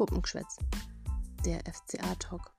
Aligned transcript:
Puppengeschwätz, 0.00 0.56
der 1.44 1.60
FCA-Talk. 1.70 2.54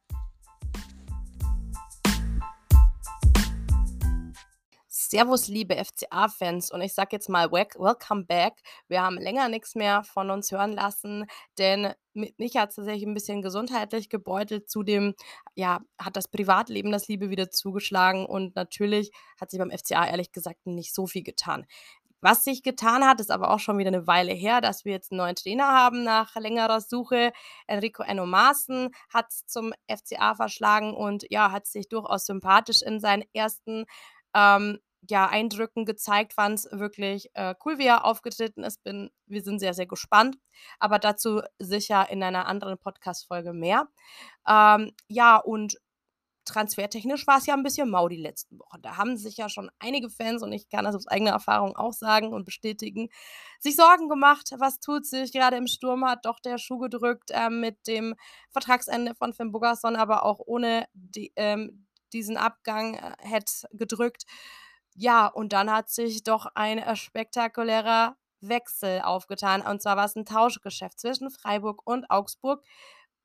Servus, 4.87 5.47
liebe 5.47 5.75
FCA-Fans. 5.75 6.71
Und 6.71 6.81
ich 6.81 6.93
sage 6.93 7.09
jetzt 7.13 7.29
mal, 7.29 7.51
welcome 7.51 8.25
back. 8.25 8.53
Wir 8.87 9.01
haben 9.01 9.17
länger 9.17 9.49
nichts 9.49 9.73
mehr 9.73 10.03
von 10.03 10.29
uns 10.29 10.51
hören 10.51 10.73
lassen, 10.73 11.25
denn 11.57 11.93
mich 12.13 12.57
hat 12.57 12.69
es 12.69 12.75
tatsächlich 12.75 13.07
ein 13.07 13.15
bisschen 13.15 13.41
gesundheitlich 13.41 14.09
gebeutelt. 14.09 14.69
Zudem 14.69 15.15
ja, 15.55 15.81
hat 15.99 16.15
das 16.15 16.27
Privatleben 16.27 16.91
das 16.91 17.07
Liebe 17.07 17.31
wieder 17.31 17.49
zugeschlagen 17.49 18.27
und 18.27 18.55
natürlich 18.55 19.11
hat 19.39 19.49
sich 19.49 19.59
beim 19.59 19.71
FCA 19.71 20.07
ehrlich 20.07 20.31
gesagt 20.31 20.65
nicht 20.65 20.93
so 20.93 21.07
viel 21.07 21.23
getan. 21.23 21.65
Was 22.21 22.43
sich 22.43 22.63
getan 22.63 23.05
hat, 23.05 23.19
ist 23.19 23.31
aber 23.31 23.51
auch 23.51 23.59
schon 23.59 23.77
wieder 23.77 23.89
eine 23.89 24.07
Weile 24.07 24.31
her, 24.31 24.61
dass 24.61 24.85
wir 24.85 24.93
jetzt 24.93 25.11
einen 25.11 25.17
neuen 25.17 25.35
Trainer 25.35 25.67
haben 25.67 26.03
nach 26.03 26.35
längerer 26.35 26.79
Suche. 26.79 27.31
Enrico 27.67 28.03
Enno 28.03 28.25
Maaßen 28.25 28.91
hat 29.09 29.25
es 29.29 29.45
zum 29.47 29.73
FCA 29.87 30.35
verschlagen 30.35 30.93
und 30.93 31.25
ja, 31.29 31.51
hat 31.51 31.65
sich 31.65 31.89
durchaus 31.89 32.25
sympathisch 32.25 32.81
in 32.81 32.99
seinen 32.99 33.23
ersten 33.33 33.85
ähm, 34.35 34.79
ja, 35.09 35.27
Eindrücken 35.27 35.85
gezeigt, 35.85 36.33
fand 36.33 36.59
es 36.59 36.67
wirklich, 36.71 37.31
äh, 37.33 37.55
cool, 37.65 37.79
wie 37.79 37.87
er 37.87 38.05
aufgetreten 38.05 38.63
ist. 38.63 38.83
Bin 38.83 39.09
wir 39.25 39.41
sind 39.41 39.59
sehr, 39.59 39.73
sehr 39.73 39.87
gespannt, 39.87 40.37
aber 40.79 40.99
dazu 40.99 41.41
sicher 41.57 42.09
in 42.09 42.21
einer 42.21 42.45
anderen 42.45 42.77
Podcast-Folge 42.77 43.53
mehr. 43.53 43.87
Ähm, 44.47 44.91
ja, 45.07 45.37
und 45.37 45.77
transfertechnisch 46.45 47.27
war 47.27 47.37
es 47.37 47.45
ja 47.45 47.53
ein 47.53 47.63
bisschen 47.63 47.89
mau 47.89 48.07
die 48.07 48.17
letzten 48.17 48.59
Wochen. 48.59 48.81
Da 48.81 48.97
haben 48.97 49.17
sich 49.17 49.37
ja 49.37 49.49
schon 49.49 49.69
einige 49.79 50.09
Fans, 50.09 50.43
und 50.43 50.51
ich 50.51 50.69
kann 50.69 50.85
das 50.85 50.95
aus 50.95 51.07
eigener 51.07 51.31
Erfahrung 51.31 51.75
auch 51.75 51.93
sagen 51.93 52.33
und 52.33 52.45
bestätigen, 52.45 53.09
sich 53.59 53.75
Sorgen 53.75 54.09
gemacht, 54.09 54.51
was 54.57 54.79
tut 54.79 55.05
sich. 55.05 55.31
Gerade 55.31 55.57
im 55.57 55.67
Sturm 55.67 56.05
hat 56.05 56.25
doch 56.25 56.39
der 56.39 56.57
Schuh 56.57 56.79
gedrückt, 56.79 57.31
äh, 57.31 57.49
mit 57.49 57.87
dem 57.87 58.15
Vertragsende 58.51 59.15
von 59.15 59.33
Finn 59.33 59.51
Bogason, 59.51 59.95
aber 59.95 60.25
auch 60.25 60.39
ohne 60.39 60.85
die 60.93 61.31
ähm, 61.35 61.87
diesen 62.13 62.37
Abgang, 62.37 62.95
äh, 62.95 63.13
hätte 63.19 63.67
gedrückt. 63.71 64.25
Ja, 64.95 65.27
und 65.27 65.53
dann 65.53 65.71
hat 65.71 65.89
sich 65.89 66.23
doch 66.23 66.47
ein, 66.55 66.77
äh, 66.79 66.95
spektakulärer 66.95 68.17
Wechsel 68.41 69.01
aufgetan. 69.01 69.61
Und 69.61 69.81
zwar 69.81 69.97
war 69.97 70.05
es 70.05 70.15
ein 70.15 70.25
Tauschgeschäft 70.25 70.99
zwischen 70.99 71.29
Freiburg 71.29 71.81
und 71.85 72.09
Augsburg. 72.09 72.63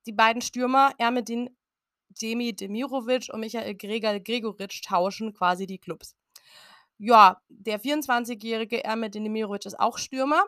Die 0.06 0.12
beiden 0.12 0.42
Stürmer 0.42 0.92
Ermedin 0.98 1.56
Demi 2.09 2.55
Demirovic 2.55 3.29
und 3.33 3.41
Michael 3.41 3.75
Gregor 3.75 4.19
Gregoritsch 4.21 4.83
tauschen 4.83 5.33
quasi 5.33 5.67
die 5.67 5.79
Clubs. 5.79 6.17
Ja, 6.98 7.43
der 7.48 7.81
24-jährige 7.81 8.83
Ermedin 8.85 9.25
Demirovic 9.25 9.67
ist 9.67 9.79
auch 9.79 9.98
Stürmer. 9.98 10.45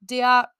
Der 0.00 0.50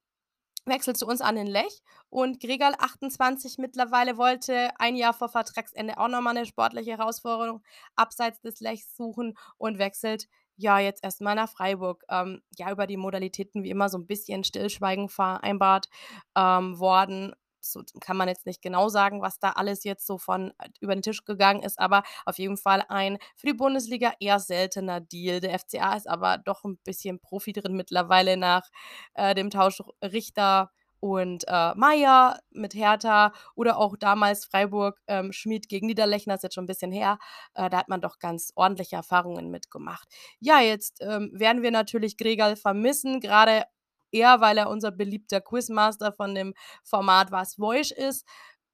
wechselt 0.66 0.98
zu 0.98 1.06
uns 1.06 1.20
an 1.20 1.36
den 1.36 1.46
Lech 1.46 1.82
und 2.10 2.40
Gregal 2.40 2.74
28 2.78 3.58
mittlerweile 3.58 4.16
wollte 4.18 4.70
ein 4.78 4.96
Jahr 4.96 5.14
vor 5.14 5.28
Vertragsende 5.28 5.98
auch 5.98 6.08
nochmal 6.08 6.36
eine 6.36 6.46
sportliche 6.46 6.92
Herausforderung 6.92 7.62
abseits 7.96 8.40
des 8.40 8.60
Lechs 8.60 8.96
suchen 8.96 9.34
und 9.56 9.78
wechselt 9.78 10.28
ja 10.56 10.78
jetzt 10.78 11.02
erstmal 11.02 11.34
nach 11.34 11.48
Freiburg. 11.48 12.04
Ähm, 12.10 12.42
ja, 12.58 12.70
über 12.70 12.86
die 12.86 12.98
Modalitäten 12.98 13.62
wie 13.62 13.70
immer 13.70 13.88
so 13.88 13.96
ein 13.98 14.06
bisschen 14.06 14.44
Stillschweigen 14.44 15.08
vereinbart 15.08 15.88
ähm, 16.36 16.78
worden 16.78 17.34
so 17.60 17.82
kann 18.00 18.16
man 18.16 18.28
jetzt 18.28 18.46
nicht 18.46 18.62
genau 18.62 18.88
sagen, 18.88 19.22
was 19.22 19.38
da 19.38 19.50
alles 19.50 19.84
jetzt 19.84 20.06
so 20.06 20.18
von 20.18 20.50
äh, 20.58 20.68
über 20.80 20.94
den 20.94 21.02
Tisch 21.02 21.24
gegangen 21.24 21.62
ist, 21.62 21.78
aber 21.78 22.02
auf 22.26 22.38
jeden 22.38 22.56
Fall 22.56 22.84
ein 22.88 23.18
für 23.36 23.46
die 23.48 23.54
Bundesliga 23.54 24.12
eher 24.20 24.38
seltener 24.38 25.00
Deal. 25.00 25.40
Der 25.40 25.58
FCA 25.58 25.94
ist 25.94 26.08
aber 26.08 26.38
doch 26.38 26.64
ein 26.64 26.78
bisschen 26.84 27.20
Profi 27.20 27.52
drin 27.52 27.74
mittlerweile 27.76 28.36
nach 28.36 28.68
äh, 29.14 29.34
dem 29.34 29.50
Tausch 29.50 29.82
Richter 30.02 30.70
und 31.00 31.44
äh, 31.48 31.74
Meier 31.74 32.40
mit 32.50 32.74
Hertha 32.74 33.32
oder 33.54 33.78
auch 33.78 33.96
damals 33.96 34.44
Freiburg 34.44 35.00
ähm, 35.08 35.32
Schmid 35.32 35.68
gegen 35.68 35.86
Niederlechner, 35.86 36.34
ist 36.34 36.42
jetzt 36.42 36.54
schon 36.54 36.64
ein 36.64 36.68
bisschen 36.68 36.92
her. 36.92 37.18
Äh, 37.54 37.70
da 37.70 37.78
hat 37.78 37.88
man 37.88 38.00
doch 38.00 38.18
ganz 38.18 38.52
ordentliche 38.54 38.96
Erfahrungen 38.96 39.50
mitgemacht. 39.50 40.08
Ja, 40.40 40.60
jetzt 40.60 40.98
ähm, 41.00 41.30
werden 41.32 41.62
wir 41.62 41.70
natürlich 41.70 42.18
Gregal 42.18 42.56
vermissen, 42.56 43.20
gerade 43.20 43.64
eher, 44.12 44.40
weil 44.40 44.58
er 44.58 44.70
unser 44.70 44.90
beliebter 44.90 45.40
Quizmaster 45.40 46.12
von 46.12 46.34
dem 46.34 46.54
Format 46.82 47.32
Was 47.32 47.54
Voice 47.56 47.90
ist, 47.90 48.26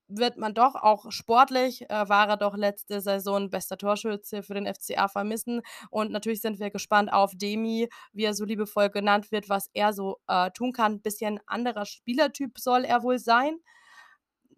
wird 0.09 0.37
man 0.37 0.55
doch 0.55 0.75
auch 0.75 1.11
sportlich, 1.11 1.89
äh, 1.91 2.09
war 2.09 2.29
er 2.29 2.37
doch 2.37 2.57
letzte 2.57 3.01
Saison 3.01 3.51
bester 3.51 3.77
Torschütze 3.77 4.43
für 4.43 4.55
den 4.55 4.73
FCA 4.73 5.09
vermissen. 5.09 5.63
Und 5.91 6.13
natürlich 6.13 6.41
sind 6.41 6.61
wir 6.61 6.71
gespannt 6.71 7.13
auf 7.13 7.33
Demi, 7.35 7.89
wie 8.13 8.25
er 8.25 8.35
so 8.35 8.45
liebevoll 8.45 8.91
genannt 8.91 9.33
wird, 9.33 9.49
was 9.49 9.69
er 9.75 9.93
so 9.93 10.19
äh, 10.29 10.51
tun 10.53 10.73
kann. 10.73 11.01
Bisschen 11.01 11.41
anderer 11.47 11.87
Spielertyp 11.87 12.59
soll 12.59 12.85
er 12.85 13.03
wohl 13.03 13.19
sein. 13.19 13.59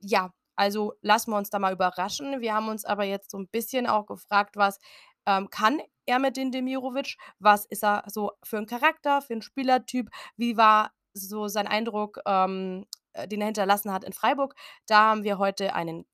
Ja, 0.00 0.32
also 0.56 0.94
lassen 1.02 1.30
wir 1.32 1.38
uns 1.38 1.50
da 1.50 1.58
mal 1.58 1.72
überraschen. 1.72 2.40
Wir 2.40 2.54
haben 2.54 2.68
uns 2.68 2.84
aber 2.84 3.04
jetzt 3.04 3.30
so 3.30 3.38
ein 3.38 3.48
bisschen 3.48 3.86
auch 3.86 4.06
gefragt, 4.06 4.56
was 4.56 4.78
ähm, 5.26 5.48
kann 5.50 5.80
er 6.08 6.18
mit 6.18 6.36
den 6.36 6.50
Demirovic? 6.50 7.16
Was 7.38 7.66
ist 7.66 7.84
er 7.84 8.02
so 8.06 8.32
für 8.42 8.56
ein 8.56 8.66
Charakter, 8.66 9.22
für 9.22 9.34
ein 9.34 9.42
Spielertyp? 9.42 10.10
Wie 10.36 10.56
war 10.56 10.92
so 11.12 11.48
sein 11.48 11.66
Eindruck, 11.66 12.20
ähm, 12.26 12.86
äh, 13.12 13.28
den 13.28 13.40
er 13.40 13.46
hinterlassen 13.46 13.92
hat 13.92 14.04
in 14.04 14.12
Freiburg? 14.12 14.54
Da 14.86 15.10
haben 15.10 15.24
wir 15.24 15.38
heute 15.38 15.74
einen 15.74 16.06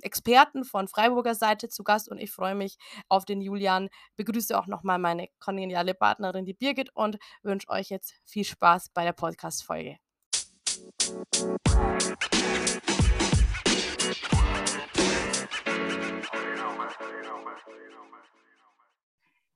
Experten 0.00 0.64
von 0.64 0.88
Freiburger 0.88 1.34
Seite 1.34 1.68
zu 1.68 1.84
Gast 1.84 2.08
und 2.08 2.18
ich 2.18 2.30
freue 2.30 2.54
mich 2.54 2.78
auf 3.08 3.24
den 3.24 3.42
Julian. 3.42 3.90
Begrüße 4.16 4.58
auch 4.58 4.66
nochmal 4.66 4.98
meine 4.98 5.28
kongeniale 5.40 5.94
Partnerin, 5.94 6.46
die 6.46 6.54
Birgit, 6.54 6.94
und 6.94 7.18
wünsche 7.42 7.68
euch 7.68 7.90
jetzt 7.90 8.14
viel 8.24 8.44
Spaß 8.44 8.90
bei 8.94 9.04
der 9.04 9.12
Podcast-Folge. 9.12 9.98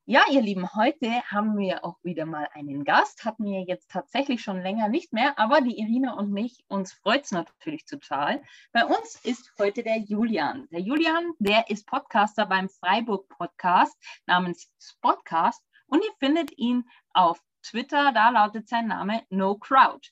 Ja, 0.05 0.25
ihr 0.33 0.43
Lieben, 0.43 0.75
heute 0.75 1.23
haben 1.31 1.57
wir 1.59 1.85
auch 1.85 1.97
wieder 2.03 2.27
mal 2.27 2.49
einen 2.55 2.83
Gast. 2.83 3.25
Hatten 3.25 3.45
wir 3.45 3.63
jetzt 3.63 3.89
tatsächlich 3.89 4.43
schon 4.43 4.61
länger 4.61 4.89
nicht 4.89 5.13
mehr, 5.13 5.39
aber 5.39 5.61
die 5.61 5.79
Irina 5.79 6.15
und 6.15 6.33
mich, 6.33 6.65
uns 6.67 6.93
freut 6.93 7.23
es 7.25 7.31
natürlich 7.31 7.85
total. 7.85 8.43
Bei 8.73 8.85
uns 8.85 9.21
ist 9.23 9.53
heute 9.61 9.85
der 9.85 9.99
Julian. 9.99 10.67
Der 10.73 10.81
Julian, 10.81 11.31
der 11.39 11.71
ist 11.71 11.87
Podcaster 11.87 12.47
beim 12.47 12.69
Freiburg 12.69 13.29
Podcast 13.29 13.97
namens 14.27 14.69
Spotcast 14.81 15.65
und 15.87 16.03
ihr 16.03 16.13
findet 16.19 16.59
ihn 16.59 16.83
auf 17.15 17.41
Twitter, 17.63 18.11
da 18.13 18.31
lautet 18.31 18.69
sein 18.69 18.89
Name 18.89 19.23
No 19.31 19.55
Crowd. 19.55 20.09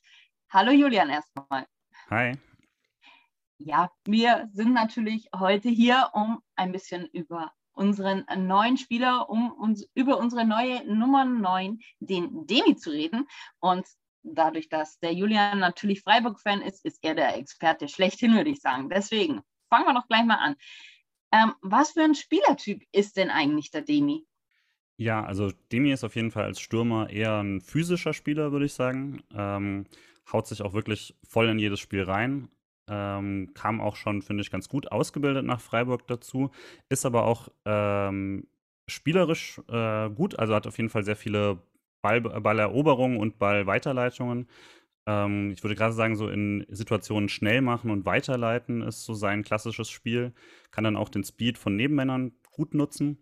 Hallo 0.49 0.71
Julian 0.71 1.09
erstmal. 1.09 1.67
Hi. 2.09 2.37
Ja, 3.57 3.91
wir 4.05 4.49
sind 4.53 4.71
natürlich 4.71 5.27
heute 5.35 5.67
hier, 5.67 6.11
um 6.13 6.41
ein 6.55 6.71
bisschen 6.71 7.07
über 7.07 7.51
unseren 7.73 8.25
neuen 8.47 8.77
Spieler, 8.77 9.29
um 9.29 9.51
uns 9.51 9.87
über 9.93 10.17
unsere 10.17 10.45
neue 10.45 10.85
Nummer 10.85 11.25
9, 11.25 11.79
den 11.99 12.45
Demi, 12.47 12.75
zu 12.75 12.91
reden. 12.91 13.27
Und 13.59 13.85
dadurch, 14.23 14.69
dass 14.69 14.99
der 14.99 15.13
Julian 15.13 15.59
natürlich 15.59 16.01
Freiburg-Fan 16.01 16.61
ist, 16.61 16.85
ist 16.85 16.99
er 17.01 17.15
der 17.15 17.37
Experte 17.37 17.87
schlechthin, 17.87 18.35
würde 18.35 18.49
ich 18.49 18.61
sagen. 18.61 18.89
Deswegen 18.89 19.41
fangen 19.69 19.85
wir 19.85 19.93
doch 19.93 20.07
gleich 20.07 20.25
mal 20.25 20.35
an. 20.35 20.55
Ähm, 21.31 21.53
was 21.61 21.91
für 21.91 22.03
ein 22.03 22.15
Spielertyp 22.15 22.83
ist 22.91 23.17
denn 23.17 23.29
eigentlich 23.29 23.71
der 23.71 23.81
Demi? 23.81 24.25
Ja, 24.97 25.23
also 25.23 25.51
Demi 25.71 25.91
ist 25.91 26.03
auf 26.03 26.15
jeden 26.15 26.31
Fall 26.31 26.43
als 26.43 26.59
Stürmer 26.59 27.09
eher 27.09 27.41
ein 27.41 27.61
physischer 27.61 28.13
Spieler, 28.13 28.51
würde 28.51 28.65
ich 28.65 28.73
sagen. 28.73 29.23
Ähm, 29.33 29.85
haut 30.31 30.47
sich 30.47 30.61
auch 30.61 30.73
wirklich 30.73 31.15
voll 31.23 31.49
in 31.49 31.57
jedes 31.57 31.79
Spiel 31.79 32.03
rein. 32.03 32.49
Ähm, 32.87 33.51
kam 33.53 33.79
auch 33.81 33.95
schon, 33.95 34.21
finde 34.21 34.41
ich, 34.41 34.51
ganz 34.51 34.67
gut 34.69 34.91
ausgebildet 34.91 35.45
nach 35.45 35.61
Freiburg 35.61 36.07
dazu. 36.07 36.51
Ist 36.89 37.05
aber 37.05 37.25
auch 37.25 37.49
ähm, 37.65 38.47
spielerisch 38.87 39.61
äh, 39.69 40.09
gut, 40.09 40.37
also 40.39 40.55
hat 40.55 40.67
auf 40.67 40.77
jeden 40.77 40.89
Fall 40.89 41.03
sehr 41.03 41.15
viele 41.15 41.61
Ball, 42.01 42.21
Balleroberungen 42.21 43.17
und 43.17 43.39
Ballweiterleitungen. 43.39 44.47
Ähm, 45.07 45.51
ich 45.51 45.63
würde 45.63 45.75
gerade 45.75 45.93
sagen, 45.93 46.15
so 46.15 46.29
in 46.29 46.65
Situationen 46.69 47.29
schnell 47.29 47.61
machen 47.61 47.91
und 47.91 48.05
weiterleiten 48.05 48.81
ist 48.81 49.05
so 49.05 49.13
sein 49.13 49.43
klassisches 49.43 49.89
Spiel. 49.89 50.33
Kann 50.71 50.83
dann 50.83 50.97
auch 50.97 51.09
den 51.09 51.23
Speed 51.23 51.57
von 51.57 51.75
Nebenmännern 51.75 52.33
gut 52.51 52.73
nutzen 52.73 53.17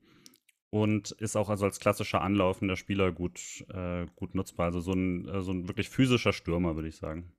und 0.71 1.11
ist 1.11 1.35
auch 1.35 1.49
also 1.49 1.65
als 1.65 1.79
klassischer 1.79 2.21
anlaufender 2.21 2.75
Spieler 2.75 3.11
gut, 3.11 3.65
äh, 3.73 4.05
gut 4.15 4.35
nutzbar. 4.35 4.67
Also 4.67 4.81
so 4.81 4.93
ein, 4.93 5.27
äh, 5.27 5.41
so 5.41 5.51
ein 5.51 5.67
wirklich 5.67 5.89
physischer 5.89 6.33
Stürmer, 6.33 6.75
würde 6.75 6.89
ich 6.89 6.97
sagen. 6.97 7.31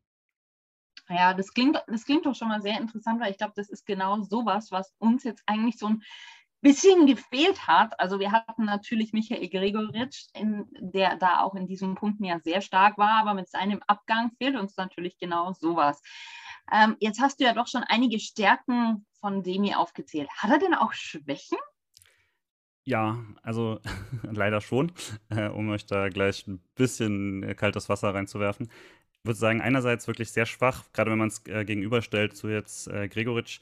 Ja, 1.10 1.34
das 1.34 1.52
klingt, 1.52 1.82
das 1.88 2.04
klingt 2.04 2.24
doch 2.24 2.36
schon 2.36 2.48
mal 2.48 2.62
sehr 2.62 2.78
interessant, 2.78 3.20
weil 3.20 3.32
ich 3.32 3.38
glaube, 3.38 3.54
das 3.56 3.68
ist 3.68 3.84
genau 3.84 4.22
sowas, 4.22 4.70
was 4.70 4.94
uns 4.98 5.24
jetzt 5.24 5.42
eigentlich 5.46 5.76
so 5.76 5.86
ein 5.86 6.02
bisschen 6.60 7.06
gefehlt 7.06 7.66
hat. 7.66 7.98
Also 7.98 8.20
wir 8.20 8.30
hatten 8.30 8.64
natürlich 8.64 9.12
Michael 9.12 9.48
Gregoritsch, 9.48 10.26
in, 10.34 10.66
der 10.78 11.16
da 11.16 11.40
auch 11.40 11.54
in 11.56 11.66
diesem 11.66 11.96
Punkt 11.96 12.24
ja 12.24 12.38
sehr 12.38 12.60
stark 12.60 12.96
war, 12.96 13.18
aber 13.20 13.34
mit 13.34 13.48
seinem 13.48 13.82
Abgang 13.88 14.30
fehlt 14.38 14.56
uns 14.56 14.76
natürlich 14.76 15.18
genau 15.18 15.52
sowas. 15.52 16.00
Ähm, 16.72 16.96
jetzt 17.00 17.20
hast 17.20 17.40
du 17.40 17.44
ja 17.44 17.54
doch 17.54 17.66
schon 17.66 17.82
einige 17.82 18.20
Stärken 18.20 19.04
von 19.20 19.42
Demi 19.42 19.74
aufgezählt. 19.74 20.30
Hat 20.36 20.50
er 20.50 20.58
denn 20.58 20.74
auch 20.74 20.92
Schwächen? 20.92 21.58
Ja, 22.84 23.18
also 23.42 23.80
leider 24.22 24.60
schon, 24.60 24.92
äh, 25.28 25.48
um 25.48 25.70
euch 25.70 25.86
da 25.86 26.08
gleich 26.08 26.46
ein 26.46 26.62
bisschen 26.76 27.56
kaltes 27.56 27.88
Wasser 27.88 28.14
reinzuwerfen. 28.14 28.70
Würde 29.24 29.38
sagen, 29.38 29.60
einerseits 29.60 30.06
wirklich 30.06 30.30
sehr 30.30 30.46
schwach, 30.46 30.84
gerade 30.92 31.10
wenn 31.10 31.18
man 31.18 31.28
es 31.28 31.46
äh, 31.46 31.64
gegenüberstellt 31.64 32.36
zu 32.36 32.48
jetzt 32.48 32.88
äh, 32.88 33.08
Gregoritsch, 33.08 33.60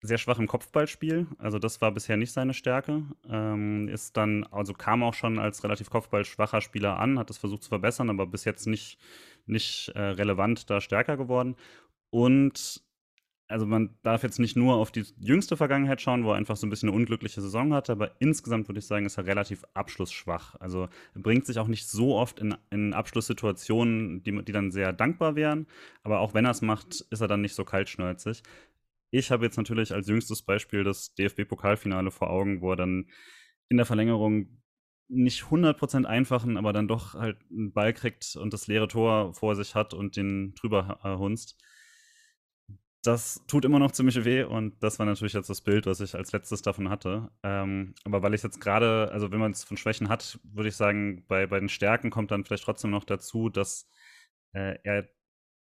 sehr 0.00 0.18
schwach 0.18 0.38
im 0.38 0.46
Kopfballspiel. 0.46 1.26
Also 1.38 1.58
das 1.58 1.80
war 1.80 1.90
bisher 1.90 2.16
nicht 2.16 2.32
seine 2.32 2.54
Stärke. 2.54 3.02
Ähm, 3.28 3.88
ist 3.88 4.16
dann, 4.16 4.44
also 4.44 4.72
kam 4.72 5.02
auch 5.02 5.14
schon 5.14 5.38
als 5.38 5.64
relativ 5.64 5.90
kopfballschwacher 5.90 6.60
Spieler 6.60 6.98
an, 6.98 7.18
hat 7.18 7.30
es 7.30 7.38
versucht 7.38 7.64
zu 7.64 7.68
verbessern, 7.68 8.10
aber 8.10 8.26
bis 8.26 8.44
jetzt 8.44 8.66
nicht, 8.66 8.98
nicht 9.46 9.88
äh, 9.94 10.00
relevant 10.00 10.70
da 10.70 10.80
stärker 10.80 11.16
geworden. 11.16 11.56
Und 12.10 12.82
also 13.48 13.64
man 13.64 13.96
darf 14.02 14.22
jetzt 14.22 14.38
nicht 14.38 14.56
nur 14.56 14.76
auf 14.76 14.92
die 14.92 15.04
jüngste 15.18 15.56
Vergangenheit 15.56 16.02
schauen, 16.02 16.24
wo 16.24 16.30
er 16.30 16.36
einfach 16.36 16.56
so 16.56 16.66
ein 16.66 16.70
bisschen 16.70 16.90
eine 16.90 16.96
unglückliche 16.96 17.40
Saison 17.40 17.72
hatte, 17.72 17.92
aber 17.92 18.12
insgesamt 18.20 18.68
würde 18.68 18.78
ich 18.78 18.86
sagen, 18.86 19.06
ist 19.06 19.16
er 19.16 19.26
relativ 19.26 19.64
abschlussschwach. 19.72 20.56
Also 20.60 20.88
er 21.14 21.20
bringt 21.20 21.46
sich 21.46 21.58
auch 21.58 21.66
nicht 21.66 21.88
so 21.88 22.14
oft 22.14 22.40
in, 22.40 22.54
in 22.70 22.92
Abschlusssituationen, 22.92 24.22
die, 24.22 24.44
die 24.44 24.52
dann 24.52 24.70
sehr 24.70 24.92
dankbar 24.92 25.34
wären, 25.34 25.66
aber 26.02 26.20
auch 26.20 26.34
wenn 26.34 26.44
er 26.44 26.50
es 26.50 26.60
macht, 26.60 27.00
ist 27.10 27.20
er 27.22 27.28
dann 27.28 27.40
nicht 27.40 27.54
so 27.54 27.64
kaltschnäuzig. 27.64 28.42
Ich 29.10 29.30
habe 29.30 29.46
jetzt 29.46 29.56
natürlich 29.56 29.94
als 29.94 30.08
jüngstes 30.08 30.42
Beispiel 30.42 30.84
das 30.84 31.14
DFB-Pokalfinale 31.14 32.10
vor 32.10 32.28
Augen, 32.28 32.60
wo 32.60 32.72
er 32.72 32.76
dann 32.76 33.06
in 33.70 33.78
der 33.78 33.86
Verlängerung 33.86 34.60
nicht 35.08 35.44
100% 35.44 36.04
einfachen, 36.04 36.58
aber 36.58 36.74
dann 36.74 36.86
doch 36.86 37.14
halt 37.14 37.38
einen 37.50 37.72
Ball 37.72 37.94
kriegt 37.94 38.36
und 38.36 38.52
das 38.52 38.66
leere 38.66 38.88
Tor 38.88 39.32
vor 39.32 39.56
sich 39.56 39.74
hat 39.74 39.94
und 39.94 40.16
den 40.16 40.54
drüber 40.54 41.00
äh, 41.02 41.16
hunzt 41.16 41.56
das 43.08 43.42
tut 43.46 43.64
immer 43.64 43.78
noch 43.78 43.92
ziemlich 43.92 44.22
weh 44.26 44.42
und 44.42 44.82
das 44.82 44.98
war 44.98 45.06
natürlich 45.06 45.32
jetzt 45.32 45.48
das 45.48 45.62
Bild, 45.62 45.86
was 45.86 46.00
ich 46.00 46.14
als 46.14 46.32
letztes 46.32 46.60
davon 46.60 46.90
hatte. 46.90 47.30
Ähm, 47.42 47.94
aber 48.04 48.22
weil 48.22 48.34
ich 48.34 48.42
jetzt 48.42 48.60
gerade, 48.60 49.10
also 49.10 49.32
wenn 49.32 49.40
man 49.40 49.52
es 49.52 49.64
von 49.64 49.78
Schwächen 49.78 50.10
hat, 50.10 50.38
würde 50.44 50.68
ich 50.68 50.76
sagen, 50.76 51.24
bei, 51.26 51.46
bei 51.46 51.58
den 51.58 51.70
Stärken 51.70 52.10
kommt 52.10 52.30
dann 52.30 52.44
vielleicht 52.44 52.64
trotzdem 52.64 52.90
noch 52.90 53.04
dazu, 53.04 53.48
dass 53.48 53.88
äh, 54.52 54.76
er, 54.84 55.08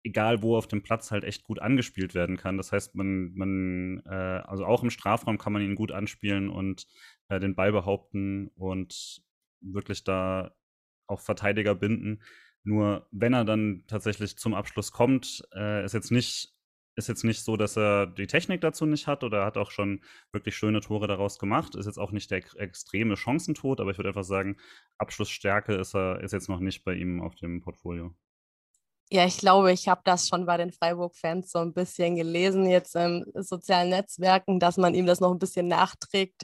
egal 0.04 0.42
wo 0.42 0.58
auf 0.58 0.68
dem 0.68 0.84
Platz, 0.84 1.10
halt 1.12 1.24
echt 1.24 1.44
gut 1.44 1.60
angespielt 1.60 2.14
werden 2.14 2.36
kann. 2.36 2.58
Das 2.58 2.74
heißt, 2.74 2.96
man, 2.96 3.34
man 3.34 4.04
äh, 4.06 4.42
also 4.46 4.66
auch 4.66 4.84
im 4.84 4.90
Strafraum 4.90 5.38
kann 5.38 5.54
man 5.54 5.62
ihn 5.62 5.76
gut 5.76 5.94
anspielen 5.94 6.50
und 6.50 6.86
äh, 7.30 7.40
den 7.40 7.56
Ball 7.56 7.72
behaupten 7.72 8.50
und 8.56 9.22
wirklich 9.62 10.04
da 10.04 10.54
auch 11.08 11.22
Verteidiger 11.22 11.76
binden. 11.76 12.22
Nur 12.66 13.08
wenn 13.12 13.34
er 13.34 13.46
dann 13.46 13.86
tatsächlich 13.88 14.38
zum 14.38 14.54
Abschluss 14.54 14.92
kommt, 14.92 15.48
äh, 15.56 15.86
ist 15.86 15.94
jetzt 15.94 16.12
nicht 16.12 16.57
ist 16.98 17.08
jetzt 17.08 17.24
nicht 17.24 17.44
so, 17.44 17.56
dass 17.58 17.78
er 17.78 18.08
die 18.08 18.28
Technik 18.28 18.62
dazu 18.62 18.86
nicht 18.86 19.08
hat 19.08 19.24
oder 19.24 19.46
hat 19.46 19.58
auch 19.58 19.72
schon 19.72 20.02
wirklich 20.32 20.56
schöne 20.58 20.82
Tore 20.82 21.08
daraus 21.08 21.38
gemacht. 21.40 21.76
Ist 21.76 21.86
jetzt 21.86 22.00
auch 22.00 22.12
nicht 22.12 22.32
der 22.32 22.42
extreme 22.58 23.16
Chancentod, 23.16 23.80
aber 23.80 23.92
ich 23.92 23.98
würde 23.98 24.10
einfach 24.10 24.24
sagen, 24.24 24.58
Abschlussstärke 24.98 25.76
ist 25.76 25.94
er 25.96 26.22
ist 26.22 26.34
jetzt 26.34 26.50
noch 26.50 26.60
nicht 26.60 26.84
bei 26.84 26.96
ihm 26.96 27.22
auf 27.22 27.36
dem 27.36 27.62
Portfolio. 27.62 28.16
Ja, 29.10 29.26
ich 29.26 29.38
glaube, 29.38 29.72
ich 29.72 29.88
habe 29.88 30.02
das 30.04 30.28
schon 30.28 30.46
bei 30.46 30.58
den 30.58 30.74
Freiburg-Fans 30.74 31.50
so 31.52 31.60
ein 31.60 31.74
bisschen 31.74 32.16
gelesen, 32.18 32.66
jetzt 32.70 32.94
in 32.94 33.24
sozialen 33.36 33.90
Netzwerken, 33.90 34.60
dass 34.60 34.76
man 34.76 34.94
ihm 34.94 35.06
das 35.06 35.22
noch 35.22 35.32
ein 35.32 35.40
bisschen 35.40 35.68
nachträgt, 35.68 36.44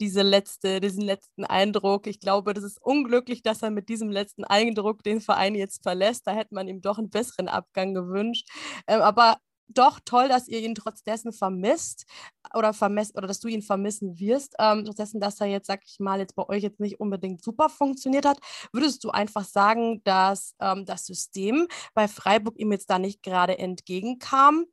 diese 0.00 0.20
letzte, 0.20 0.80
diesen 0.82 1.02
letzten 1.02 1.44
Eindruck. 1.46 2.06
Ich 2.06 2.20
glaube, 2.20 2.52
das 2.52 2.62
ist 2.62 2.78
unglücklich, 2.82 3.42
dass 3.42 3.62
er 3.62 3.70
mit 3.70 3.88
diesem 3.88 4.10
letzten 4.10 4.44
Eindruck 4.44 5.02
den 5.02 5.22
Verein 5.22 5.54
jetzt 5.54 5.82
verlässt. 5.82 6.26
Da 6.26 6.32
hätte 6.32 6.54
man 6.54 6.68
ihm 6.68 6.82
doch 6.82 6.98
einen 6.98 7.08
besseren 7.08 7.48
Abgang 7.48 7.94
gewünscht. 7.94 8.46
Ähm, 8.86 9.00
aber 9.00 9.38
doch 9.68 10.00
toll, 10.04 10.28
dass 10.28 10.48
ihr 10.48 10.60
ihn 10.60 10.74
trotz 10.74 11.02
dessen 11.02 11.32
vermisst 11.32 12.06
oder 12.54 12.72
vermisst 12.72 13.16
oder 13.16 13.26
dass 13.26 13.40
du 13.40 13.48
ihn 13.48 13.62
vermissen 13.62 14.18
wirst, 14.18 14.54
ähm, 14.58 14.84
trotz 14.84 14.96
dessen, 14.96 15.20
dass 15.20 15.40
er 15.40 15.46
jetzt, 15.46 15.66
sag 15.66 15.80
ich 15.84 15.98
mal, 16.00 16.18
jetzt 16.20 16.34
bei 16.36 16.48
euch 16.48 16.62
jetzt 16.62 16.80
nicht 16.80 17.00
unbedingt 17.00 17.42
super 17.42 17.68
funktioniert 17.68 18.26
hat. 18.26 18.38
Würdest 18.72 19.04
du 19.04 19.10
einfach 19.10 19.44
sagen, 19.44 20.02
dass 20.04 20.54
ähm, 20.60 20.84
das 20.84 21.06
System 21.06 21.66
bei 21.94 22.08
Freiburg 22.08 22.58
ihm 22.58 22.72
jetzt 22.72 22.90
da 22.90 22.98
nicht 22.98 23.22
gerade 23.22 23.58
entgegenkam? 23.58 24.66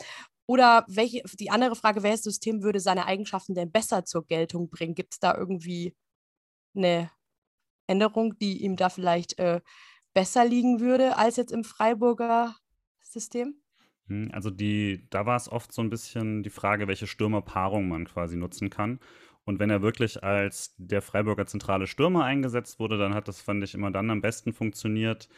Oder 0.47 0.85
welche, 0.87 1.23
die 1.39 1.49
andere 1.49 1.75
Frage, 1.75 2.03
welches 2.03 2.23
System 2.23 2.61
würde 2.61 2.79
seine 2.81 3.05
Eigenschaften 3.05 3.55
denn 3.55 3.71
besser 3.71 4.03
zur 4.05 4.25
Geltung 4.25 4.69
bringen? 4.69 4.95
Gibt 4.95 5.13
es 5.13 5.19
da 5.19 5.35
irgendwie 5.35 5.95
eine 6.75 7.11
Änderung, 7.87 8.37
die 8.39 8.63
ihm 8.63 8.75
da 8.75 8.89
vielleicht 8.89 9.39
äh, 9.39 9.61
besser 10.13 10.45
liegen 10.45 10.79
würde 10.81 11.17
als 11.17 11.37
jetzt 11.37 11.51
im 11.51 11.63
Freiburger 11.63 12.55
System? 13.01 13.61
Hm, 14.07 14.29
also 14.33 14.49
die 14.49 15.07
da 15.09 15.25
war 15.25 15.35
es 15.35 15.49
oft 15.51 15.71
so 15.73 15.81
ein 15.81 15.89
bisschen 15.89 16.43
die 16.43 16.49
Frage, 16.49 16.87
welche 16.87 17.07
Stürmerpaarung 17.07 17.87
man 17.87 18.05
quasi 18.05 18.37
nutzen 18.37 18.69
kann. 18.69 18.99
Und 19.43 19.59
wenn 19.59 19.69
er 19.69 19.81
wirklich 19.81 20.23
als 20.23 20.75
der 20.77 21.01
Freiburger 21.01 21.47
zentrale 21.47 21.87
Stürmer 21.87 22.23
eingesetzt 22.25 22.79
wurde, 22.79 22.97
dann 22.97 23.13
hat 23.15 23.27
das, 23.27 23.41
fand 23.41 23.63
ich, 23.63 23.73
immer 23.73 23.89
dann 23.91 24.09
am 24.11 24.21
besten 24.21 24.53
funktioniert, 24.53 25.29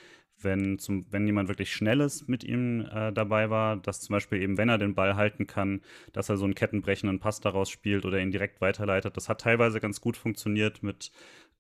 wenn, 0.42 0.78
zum, 0.78 1.06
wenn 1.12 1.26
jemand 1.26 1.48
wirklich 1.48 1.74
Schnelles 1.74 2.28
mit 2.28 2.44
ihm 2.44 2.82
äh, 2.92 3.14
dabei 3.14 3.50
war, 3.50 3.78
dass 3.78 4.02
zum 4.02 4.14
Beispiel 4.14 4.42
eben, 4.42 4.58
wenn 4.58 4.68
er 4.68 4.78
den 4.78 4.94
Ball 4.96 5.16
halten 5.16 5.48
kann, 5.48 5.82
dass 6.12 6.28
er 6.30 6.36
so 6.38 6.44
einen 6.44 6.56
kettenbrechenden 6.56 7.20
Pass 7.20 7.40
daraus 7.40 7.70
spielt 7.70 8.04
oder 8.06 8.20
ihn 8.20 8.32
direkt 8.32 8.60
weiterleitet. 8.60 9.16
Das 9.16 9.30
hat 9.30 9.40
teilweise 9.42 9.80
ganz 9.80 10.02
gut 10.02 10.18
funktioniert 10.18 10.84
mit 10.84 11.12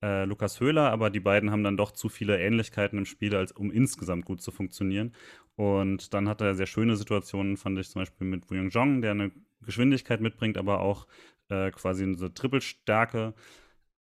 äh, 0.02 0.26
Lukas 0.26 0.60
Höhler, 0.60 0.92
aber 0.92 1.10
die 1.10 1.20
beiden 1.22 1.52
haben 1.52 1.64
dann 1.64 1.78
doch 1.78 1.92
zu 1.92 2.10
viele 2.10 2.40
Ähnlichkeiten 2.40 2.98
im 3.00 3.06
Spiel, 3.06 3.36
als 3.36 3.52
um 3.54 3.72
insgesamt 3.72 4.26
gut 4.26 4.42
zu 4.42 4.52
funktionieren. 4.52 5.14
Und 5.56 6.14
dann 6.14 6.28
hat 6.28 6.42
er 6.42 6.56
sehr 6.56 6.66
schöne 6.66 6.96
Situationen, 6.96 7.58
fand 7.58 7.78
ich 7.78 7.90
zum 7.90 8.02
Beispiel 8.02 8.28
mit 8.28 8.50
Wu 8.50 8.56
Jong, 8.56 9.02
der 9.02 9.12
eine 9.12 9.32
Geschwindigkeit 9.62 10.20
mitbringt, 10.22 10.58
aber 10.58 10.80
auch 10.80 11.08
äh, 11.50 11.72
quasi 11.72 12.04
eine 12.04 12.34
Trippelstärke. 12.34 13.34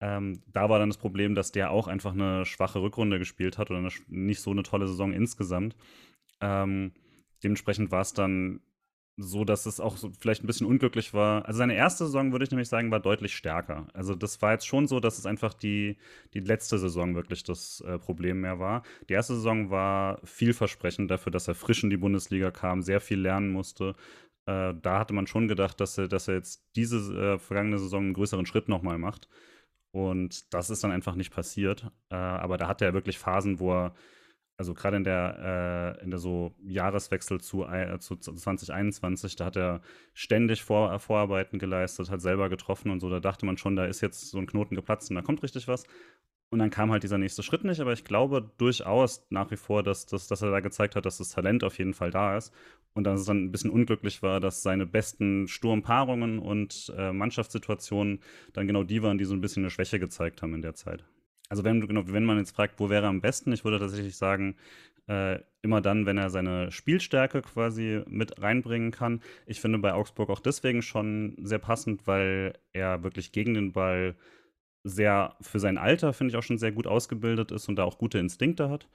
Ähm, 0.01 0.41
da 0.47 0.69
war 0.69 0.79
dann 0.79 0.89
das 0.89 0.97
Problem, 0.97 1.35
dass 1.35 1.51
der 1.51 1.71
auch 1.71 1.87
einfach 1.87 2.13
eine 2.13 2.45
schwache 2.45 2.81
Rückrunde 2.81 3.19
gespielt 3.19 3.57
hat 3.57 3.69
oder 3.69 3.79
eine, 3.79 3.89
nicht 4.07 4.41
so 4.41 4.51
eine 4.51 4.63
tolle 4.63 4.87
Saison 4.87 5.13
insgesamt. 5.13 5.75
Ähm, 6.41 6.91
dementsprechend 7.43 7.91
war 7.91 8.01
es 8.01 8.13
dann 8.13 8.59
so, 9.15 9.45
dass 9.45 9.65
es 9.65 9.79
auch 9.79 9.97
so 9.97 10.11
vielleicht 10.19 10.43
ein 10.43 10.47
bisschen 10.47 10.65
unglücklich 10.65 11.13
war. 11.13 11.45
Also 11.45 11.59
seine 11.59 11.75
erste 11.75 12.05
Saison, 12.05 12.31
würde 12.31 12.45
ich 12.45 12.51
nämlich 12.51 12.69
sagen, 12.69 12.89
war 12.91 12.99
deutlich 12.99 13.35
stärker. 13.35 13.87
Also 13.93 14.15
das 14.15 14.41
war 14.41 14.53
jetzt 14.53 14.65
schon 14.65 14.87
so, 14.87 14.99
dass 14.99 15.19
es 15.19 15.25
einfach 15.25 15.53
die, 15.53 15.97
die 16.33 16.39
letzte 16.39 16.79
Saison 16.79 17.13
wirklich 17.13 17.43
das 17.43 17.81
äh, 17.81 17.99
Problem 17.99 18.41
mehr 18.41 18.59
war. 18.59 18.81
Die 19.09 19.13
erste 19.13 19.35
Saison 19.35 19.69
war 19.69 20.19
vielversprechend 20.23 21.11
dafür, 21.11 21.31
dass 21.31 21.47
er 21.47 21.55
frisch 21.55 21.83
in 21.83 21.91
die 21.91 21.97
Bundesliga 21.97 22.49
kam, 22.49 22.81
sehr 22.81 22.99
viel 23.01 23.19
lernen 23.19 23.51
musste. 23.51 23.93
Äh, 24.47 24.73
da 24.81 24.99
hatte 24.99 25.13
man 25.13 25.27
schon 25.27 25.47
gedacht, 25.47 25.79
dass 25.79 25.97
er, 25.97 26.07
dass 26.07 26.27
er 26.27 26.35
jetzt 26.35 26.63
diese 26.75 26.97
äh, 27.15 27.39
vergangene 27.39 27.77
Saison 27.77 28.05
einen 28.05 28.13
größeren 28.13 28.47
Schritt 28.47 28.67
nochmal 28.67 28.97
macht. 28.97 29.29
Und 29.91 30.51
das 30.55 30.71
ist 30.71 30.83
dann 30.83 30.91
einfach 30.91 31.15
nicht 31.15 31.31
passiert. 31.31 31.91
Äh, 32.09 32.15
aber 32.15 32.57
da 32.57 32.67
hatte 32.67 32.85
er 32.85 32.93
wirklich 32.95 33.19
Phasen, 33.19 33.59
wo 33.59 33.73
er 33.73 33.95
also 34.57 34.73
gerade 34.73 34.97
in 34.97 35.03
der, 35.03 35.97
äh, 35.99 36.03
in 36.03 36.11
der 36.11 36.19
so 36.19 36.53
Jahreswechsel 36.63 37.41
zu, 37.41 37.65
äh, 37.65 37.97
zu 37.99 38.15
2021, 38.15 39.35
da 39.35 39.45
hat 39.45 39.57
er 39.57 39.81
ständig 40.13 40.63
Vor 40.63 40.99
Vorarbeiten 40.99 41.59
geleistet, 41.59 42.09
hat 42.09 42.21
selber 42.21 42.49
getroffen 42.49 42.91
und 42.91 42.99
so. 42.99 43.09
Da 43.09 43.19
dachte 43.19 43.45
man 43.45 43.57
schon, 43.57 43.75
da 43.75 43.85
ist 43.85 44.01
jetzt 44.01 44.29
so 44.29 44.37
ein 44.37 44.47
Knoten 44.47 44.75
geplatzt 44.75 45.09
und 45.09 45.15
da 45.15 45.21
kommt 45.21 45.41
richtig 45.43 45.67
was. 45.67 45.85
Und 46.53 46.59
dann 46.59 46.69
kam 46.69 46.91
halt 46.91 47.01
dieser 47.01 47.17
nächste 47.17 47.41
Schritt 47.41 47.63
nicht, 47.63 47.79
aber 47.81 47.93
ich 47.93 48.03
glaube 48.03 48.51
durchaus 48.59 49.25
nach 49.31 49.49
wie 49.49 49.55
vor, 49.57 49.81
dass, 49.81 50.05
dass, 50.05 50.27
dass 50.27 50.43
er 50.43 50.51
da 50.51 50.59
gezeigt 50.59 50.95
hat, 50.95 51.03
dass 51.03 51.17
das 51.17 51.29
Talent 51.29 51.63
auf 51.63 51.79
jeden 51.79 51.95
Fall 51.95 52.11
da 52.11 52.37
ist. 52.37 52.53
Und 52.93 53.05
dass 53.05 53.21
es 53.21 53.25
dann 53.25 53.45
ein 53.45 53.51
bisschen 53.51 53.71
unglücklich 53.71 54.21
war, 54.21 54.39
dass 54.39 54.61
seine 54.61 54.85
besten 54.85 55.47
Sturmpaarungen 55.47 56.37
und 56.37 56.93
äh, 56.95 57.11
Mannschaftssituationen 57.11 58.19
dann 58.53 58.67
genau 58.67 58.83
die 58.83 59.01
waren, 59.01 59.17
die 59.17 59.25
so 59.25 59.33
ein 59.33 59.41
bisschen 59.41 59.63
eine 59.63 59.71
Schwäche 59.71 59.99
gezeigt 59.99 60.43
haben 60.43 60.53
in 60.53 60.61
der 60.61 60.75
Zeit. 60.75 61.03
Also 61.49 61.63
wenn, 61.63 61.85
genau, 61.87 62.03
wenn 62.07 62.25
man 62.25 62.37
jetzt 62.37 62.55
fragt, 62.55 62.79
wo 62.79 62.89
wäre 62.89 63.03
er 63.05 63.09
am 63.09 63.21
besten, 63.21 63.51
ich 63.53 63.63
würde 63.63 63.79
tatsächlich 63.79 64.15
sagen, 64.17 64.55
äh, 65.07 65.39
immer 65.61 65.81
dann, 65.81 66.05
wenn 66.05 66.17
er 66.17 66.29
seine 66.29 66.71
Spielstärke 66.71 67.41
quasi 67.41 68.01
mit 68.07 68.41
reinbringen 68.41 68.91
kann. 68.91 69.21
Ich 69.45 69.61
finde 69.61 69.79
bei 69.79 69.93
Augsburg 69.93 70.29
auch 70.29 70.39
deswegen 70.39 70.81
schon 70.81 71.35
sehr 71.41 71.59
passend, 71.59 72.07
weil 72.07 72.53
er 72.73 73.03
wirklich 73.03 73.31
gegen 73.31 73.53
den 73.53 73.73
Ball 73.73 74.15
sehr, 74.83 75.35
für 75.41 75.59
sein 75.59 75.77
Alter, 75.77 76.13
finde 76.13 76.31
ich, 76.31 76.37
auch 76.37 76.43
schon 76.43 76.57
sehr 76.57 76.71
gut 76.73 76.87
ausgebildet 76.87 77.51
ist 77.51 77.69
und 77.69 77.77
da 77.77 77.83
auch 77.85 77.97
gute 77.97 78.19
Instinkte 78.19 78.69
hat. 78.69 78.87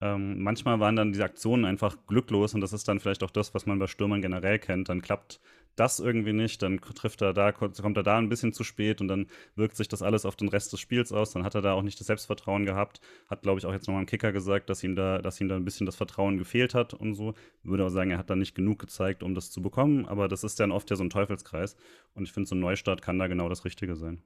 Ähm, 0.00 0.42
manchmal 0.42 0.80
waren 0.80 0.96
dann 0.96 1.12
diese 1.12 1.24
Aktionen 1.24 1.64
einfach 1.64 1.96
glücklos 2.06 2.54
und 2.54 2.60
das 2.60 2.72
ist 2.72 2.88
dann 2.88 3.00
vielleicht 3.00 3.22
auch 3.22 3.30
das, 3.30 3.54
was 3.54 3.66
man 3.66 3.78
bei 3.78 3.86
Stürmern 3.86 4.22
generell 4.22 4.58
kennt. 4.58 4.88
Dann 4.88 5.02
klappt 5.02 5.40
das 5.76 5.98
irgendwie 6.00 6.32
nicht, 6.32 6.62
dann 6.62 6.80
trifft 6.80 7.22
er 7.22 7.32
da, 7.32 7.52
kommt 7.52 7.96
er 7.96 8.02
da 8.02 8.18
ein 8.18 8.28
bisschen 8.28 8.52
zu 8.52 8.64
spät 8.64 9.00
und 9.00 9.08
dann 9.08 9.26
wirkt 9.56 9.76
sich 9.76 9.88
das 9.88 10.02
alles 10.02 10.24
auf 10.24 10.36
den 10.36 10.48
Rest 10.48 10.72
des 10.72 10.80
Spiels 10.80 11.12
aus. 11.12 11.32
Dann 11.32 11.44
hat 11.44 11.54
er 11.54 11.62
da 11.62 11.72
auch 11.72 11.82
nicht 11.82 11.98
das 11.98 12.06
Selbstvertrauen 12.06 12.64
gehabt. 12.64 13.00
Hat, 13.28 13.42
glaube 13.42 13.58
ich, 13.58 13.66
auch 13.66 13.72
jetzt 13.72 13.86
nochmal 13.86 14.02
im 14.02 14.06
Kicker 14.06 14.32
gesagt, 14.32 14.70
dass 14.70 14.84
ihm 14.84 14.94
da, 14.94 15.18
dass 15.20 15.40
ihm 15.40 15.48
da 15.48 15.56
ein 15.56 15.64
bisschen 15.64 15.86
das 15.86 15.96
Vertrauen 15.96 16.38
gefehlt 16.38 16.74
hat 16.74 16.94
und 16.94 17.14
so. 17.14 17.34
Würde 17.62 17.84
auch 17.86 17.90
sagen, 17.90 18.10
er 18.10 18.18
hat 18.18 18.30
da 18.30 18.36
nicht 18.36 18.54
genug 18.54 18.78
gezeigt, 18.78 19.22
um 19.22 19.34
das 19.34 19.50
zu 19.50 19.62
bekommen, 19.62 20.06
aber 20.06 20.28
das 20.28 20.44
ist 20.44 20.60
dann 20.60 20.72
oft 20.72 20.90
ja 20.90 20.96
so 20.96 21.04
ein 21.04 21.10
Teufelskreis. 21.10 21.76
Und 22.14 22.24
ich 22.24 22.32
finde, 22.32 22.48
so 22.48 22.54
ein 22.54 22.60
Neustart 22.60 23.02
kann 23.02 23.18
da 23.18 23.26
genau 23.26 23.48
das 23.48 23.64
Richtige 23.64 23.96
sein. 23.96 24.22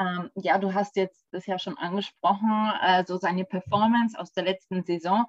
Ähm, 0.00 0.30
ja, 0.34 0.58
du 0.58 0.74
hast 0.74 0.96
jetzt 0.96 1.26
das 1.30 1.46
ja 1.46 1.58
schon 1.58 1.76
angesprochen, 1.76 2.50
also 2.80 3.18
seine 3.18 3.44
Performance 3.44 4.18
aus 4.18 4.32
der 4.32 4.44
letzten 4.44 4.82
Saison. 4.82 5.26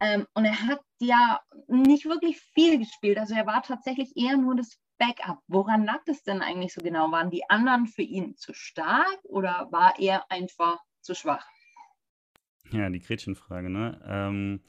Ähm, 0.00 0.26
und 0.34 0.44
er 0.44 0.60
hat 0.66 0.80
ja 1.00 1.40
nicht 1.66 2.04
wirklich 2.04 2.38
viel 2.38 2.78
gespielt. 2.78 3.18
Also 3.18 3.34
er 3.34 3.46
war 3.46 3.62
tatsächlich 3.62 4.14
eher 4.14 4.36
nur 4.36 4.54
das 4.54 4.78
Backup. 4.98 5.38
Woran 5.48 5.84
lag 5.84 6.04
das 6.04 6.22
denn 6.22 6.42
eigentlich 6.42 6.74
so 6.74 6.82
genau? 6.82 7.10
Waren 7.10 7.30
die 7.30 7.48
anderen 7.48 7.86
für 7.86 8.02
ihn 8.02 8.36
zu 8.36 8.52
stark 8.52 9.18
oder 9.24 9.68
war 9.70 9.98
er 9.98 10.30
einfach 10.30 10.78
zu 11.00 11.14
schwach? 11.14 11.46
Ja, 12.70 12.90
die 12.90 13.00
Gretchenfrage, 13.00 13.70
ne? 13.70 14.00
Ähm, 14.06 14.60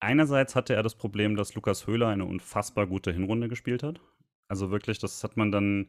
Einerseits 0.00 0.54
hatte 0.54 0.74
er 0.74 0.82
das 0.82 0.94
Problem, 0.94 1.36
dass 1.36 1.54
Lukas 1.54 1.86
Höhler 1.86 2.08
eine 2.08 2.24
unfassbar 2.24 2.86
gute 2.86 3.12
Hinrunde 3.12 3.48
gespielt 3.48 3.82
hat. 3.82 4.00
Also 4.48 4.70
wirklich, 4.70 4.98
das 4.98 5.22
hat 5.24 5.36
man 5.36 5.52
dann 5.52 5.88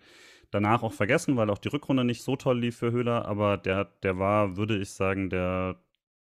danach 0.51 0.83
auch 0.83 0.93
vergessen, 0.93 1.37
weil 1.37 1.49
auch 1.49 1.57
die 1.57 1.69
Rückrunde 1.69 2.03
nicht 2.03 2.23
so 2.23 2.35
toll 2.35 2.59
lief 2.59 2.77
für 2.77 2.91
Höhler, 2.91 3.25
aber 3.25 3.57
der, 3.57 3.85
der 4.03 4.17
war, 4.19 4.57
würde 4.57 4.77
ich 4.77 4.91
sagen, 4.91 5.29
der 5.29 5.79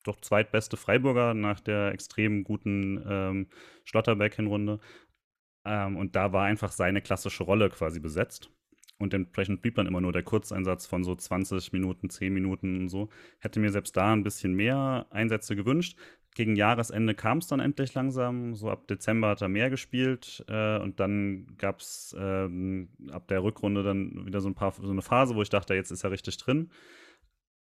doch 0.04 0.20
zweitbeste 0.22 0.78
Freiburger 0.78 1.34
nach 1.34 1.60
der 1.60 1.92
extrem 1.92 2.44
guten 2.44 3.04
ähm, 3.08 3.48
Schlotterbeck-Hinrunde. 3.86 4.80
Ähm, 5.66 5.98
und 5.98 6.16
da 6.16 6.34
war 6.34 6.46
einfach 6.46 6.72
seine 6.72 7.02
klassische 7.02 7.44
Rolle 7.44 7.70
quasi 7.70 8.00
besetzt. 8.00 8.50
Und 8.98 9.14
entsprechend 9.14 9.62
blieb 9.62 9.76
dann 9.76 9.88
immer 9.88 10.02
nur 10.02 10.14
der 10.14 10.24
Kurzeinsatz 10.24 10.86
von 10.86 11.04
so 11.04 11.16
20 11.16 11.74
Minuten, 11.74 12.10
10 12.10 12.34
Minuten 12.34 12.82
und 12.82 12.90
so. 12.90 13.10
Hätte 13.40 13.60
mir 13.60 13.72
selbst 13.72 13.98
da 13.98 14.14
ein 14.14 14.24
bisschen 14.24 14.54
mehr 14.54 15.08
Einsätze 15.10 15.56
gewünscht. 15.56 15.98
Gegen 16.34 16.56
Jahresende 16.56 17.14
kam 17.14 17.40
es 17.40 17.48
dann 17.48 17.60
endlich 17.60 17.94
langsam. 17.94 18.56
So 18.56 18.70
ab 18.70 18.88
Dezember 18.88 19.30
hat 19.30 19.42
er 19.42 19.50
mehr 19.50 19.70
gespielt. 19.70 20.44
Äh, 20.48 20.80
und 20.80 21.00
dann 21.00 21.58
gab 21.58 21.80
es 21.82 22.16
ähm, 22.18 22.90
ab 23.12 23.28
der 23.28 23.44
Rückrunde 23.44 23.84
dann 23.84 24.26
wieder 24.26 24.40
so 24.40 24.48
ein 24.50 24.56
paar 24.56 24.72
so 24.72 24.90
eine 24.90 25.02
Phase, 25.02 25.36
wo 25.36 25.42
ich 25.42 25.50
dachte, 25.50 25.74
jetzt 25.74 25.92
ist 25.92 26.04
er 26.04 26.12
richtig 26.12 26.38
drin. 26.38 26.72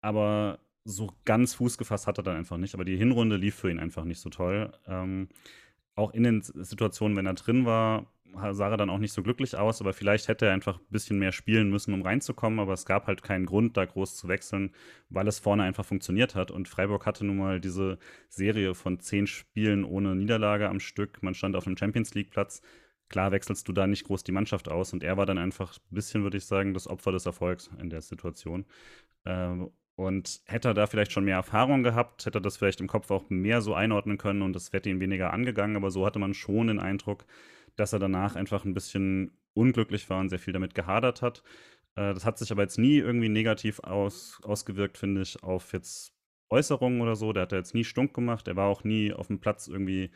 Aber 0.01 0.59
so 0.85 1.11
ganz 1.25 1.55
Fuß 1.55 1.77
gefasst 1.77 2.07
hat 2.07 2.19
er 2.19 2.23
dann 2.23 2.37
einfach 2.37 2.57
nicht. 2.57 2.75
Aber 2.75 2.85
die 2.85 2.97
Hinrunde 2.97 3.37
lief 3.37 3.55
für 3.55 3.71
ihn 3.71 3.79
einfach 3.79 4.03
nicht 4.03 4.19
so 4.19 4.29
toll. 4.29 4.71
Ähm, 4.87 5.29
auch 5.95 6.13
in 6.13 6.23
den 6.23 6.41
Situationen, 6.41 7.17
wenn 7.17 7.25
er 7.25 7.33
drin 7.33 7.65
war, 7.65 8.05
sah 8.51 8.69
er 8.69 8.77
dann 8.77 8.89
auch 8.89 8.97
nicht 8.97 9.13
so 9.13 9.23
glücklich 9.23 9.55
aus, 9.57 9.81
aber 9.81 9.93
vielleicht 9.93 10.27
hätte 10.27 10.45
er 10.45 10.53
einfach 10.53 10.79
ein 10.79 10.85
bisschen 10.89 11.19
mehr 11.19 11.31
spielen 11.31 11.69
müssen, 11.69 11.93
um 11.93 12.01
reinzukommen, 12.01 12.59
aber 12.59 12.73
es 12.73 12.85
gab 12.85 13.07
halt 13.07 13.23
keinen 13.23 13.45
Grund, 13.45 13.77
da 13.77 13.85
groß 13.85 14.15
zu 14.15 14.27
wechseln, 14.27 14.73
weil 15.09 15.27
es 15.27 15.39
vorne 15.39 15.63
einfach 15.63 15.85
funktioniert 15.85 16.35
hat. 16.35 16.51
Und 16.51 16.67
Freiburg 16.67 17.05
hatte 17.05 17.25
nun 17.25 17.37
mal 17.37 17.59
diese 17.59 17.97
Serie 18.29 18.75
von 18.75 18.99
zehn 18.99 19.27
Spielen 19.27 19.83
ohne 19.83 20.15
Niederlage 20.15 20.69
am 20.69 20.79
Stück. 20.79 21.21
Man 21.23 21.33
stand 21.35 21.55
auf 21.55 21.67
einem 21.67 21.77
Champions 21.77 22.13
League-Platz. 22.13 22.61
Klar 23.09 23.31
wechselst 23.31 23.67
du 23.67 23.73
da 23.73 23.87
nicht 23.87 24.05
groß 24.05 24.23
die 24.23 24.31
Mannschaft 24.31 24.69
aus 24.69 24.93
und 24.93 25.03
er 25.03 25.17
war 25.17 25.25
dann 25.25 25.39
einfach 25.39 25.77
ein 25.77 25.95
bisschen, 25.95 26.23
würde 26.23 26.37
ich 26.37 26.45
sagen, 26.45 26.73
das 26.73 26.87
Opfer 26.87 27.11
des 27.11 27.25
Erfolgs 27.25 27.69
in 27.79 27.89
der 27.89 28.01
Situation. 28.01 28.65
Ähm, 29.25 29.71
und 29.99 30.41
hätte 30.45 30.69
er 30.69 30.73
da 30.73 30.87
vielleicht 30.87 31.11
schon 31.11 31.25
mehr 31.25 31.35
Erfahrung 31.35 31.83
gehabt, 31.83 32.25
hätte 32.25 32.37
er 32.37 32.41
das 32.41 32.55
vielleicht 32.55 32.79
im 32.79 32.87
Kopf 32.87 33.11
auch 33.11 33.29
mehr 33.29 33.59
so 33.61 33.73
einordnen 33.73 34.17
können 34.17 34.43
und 34.43 34.53
das 34.53 34.71
wäre 34.71 34.87
ihm 34.87 35.01
weniger 35.01 35.33
angegangen. 35.33 35.75
Aber 35.75 35.91
so 35.91 36.05
hatte 36.05 36.19
man 36.19 36.33
schon 36.33 36.67
den 36.67 36.79
Eindruck, 36.79 37.25
dass 37.79 37.93
er 37.93 37.99
danach 37.99 38.35
einfach 38.35 38.65
ein 38.65 38.73
bisschen 38.73 39.31
unglücklich 39.53 40.09
war 40.09 40.19
und 40.19 40.29
sehr 40.29 40.39
viel 40.39 40.53
damit 40.53 40.75
gehadert 40.75 41.21
hat. 41.21 41.43
Äh, 41.95 42.13
das 42.13 42.25
hat 42.25 42.37
sich 42.37 42.51
aber 42.51 42.63
jetzt 42.63 42.77
nie 42.77 42.97
irgendwie 42.97 43.29
negativ 43.29 43.79
aus, 43.79 44.39
ausgewirkt, 44.43 44.97
finde 44.97 45.21
ich, 45.21 45.41
auf 45.43 45.73
jetzt 45.73 46.13
Äußerungen 46.49 47.01
oder 47.01 47.15
so. 47.15 47.33
Der 47.33 47.43
hat 47.43 47.51
da 47.51 47.57
jetzt 47.57 47.75
nie 47.75 47.83
stunk 47.83 48.13
gemacht. 48.13 48.47
Er 48.47 48.55
war 48.55 48.67
auch 48.67 48.83
nie 48.83 49.13
auf 49.13 49.27
dem 49.27 49.39
Platz 49.39 49.67
irgendwie 49.67 50.11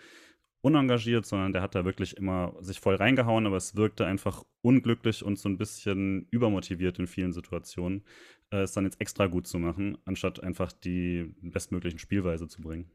unengagiert, 0.62 1.26
sondern 1.26 1.52
der 1.52 1.62
hat 1.62 1.76
da 1.76 1.84
wirklich 1.84 2.16
immer 2.18 2.56
sich 2.62 2.80
voll 2.80 2.96
reingehauen, 2.96 3.46
aber 3.46 3.58
es 3.58 3.76
wirkte 3.76 4.06
einfach 4.06 4.44
unglücklich 4.62 5.24
und 5.24 5.38
so 5.38 5.50
ein 5.50 5.58
bisschen 5.58 6.28
übermotiviert 6.32 7.00
in 7.00 7.08
vielen 7.08 7.34
Situationen, 7.34 8.06
äh, 8.50 8.62
es 8.62 8.72
dann 8.72 8.86
jetzt 8.86 9.02
extra 9.02 9.28
gut 9.28 9.46
zu 9.46 9.60
machen, 9.60 9.98
anstatt 10.06 10.42
einfach 10.42 10.72
die 10.72 11.36
bestmöglichen 11.42 12.00
Spielweise 12.00 12.48
zu 12.48 12.62
bringen. 12.62 12.90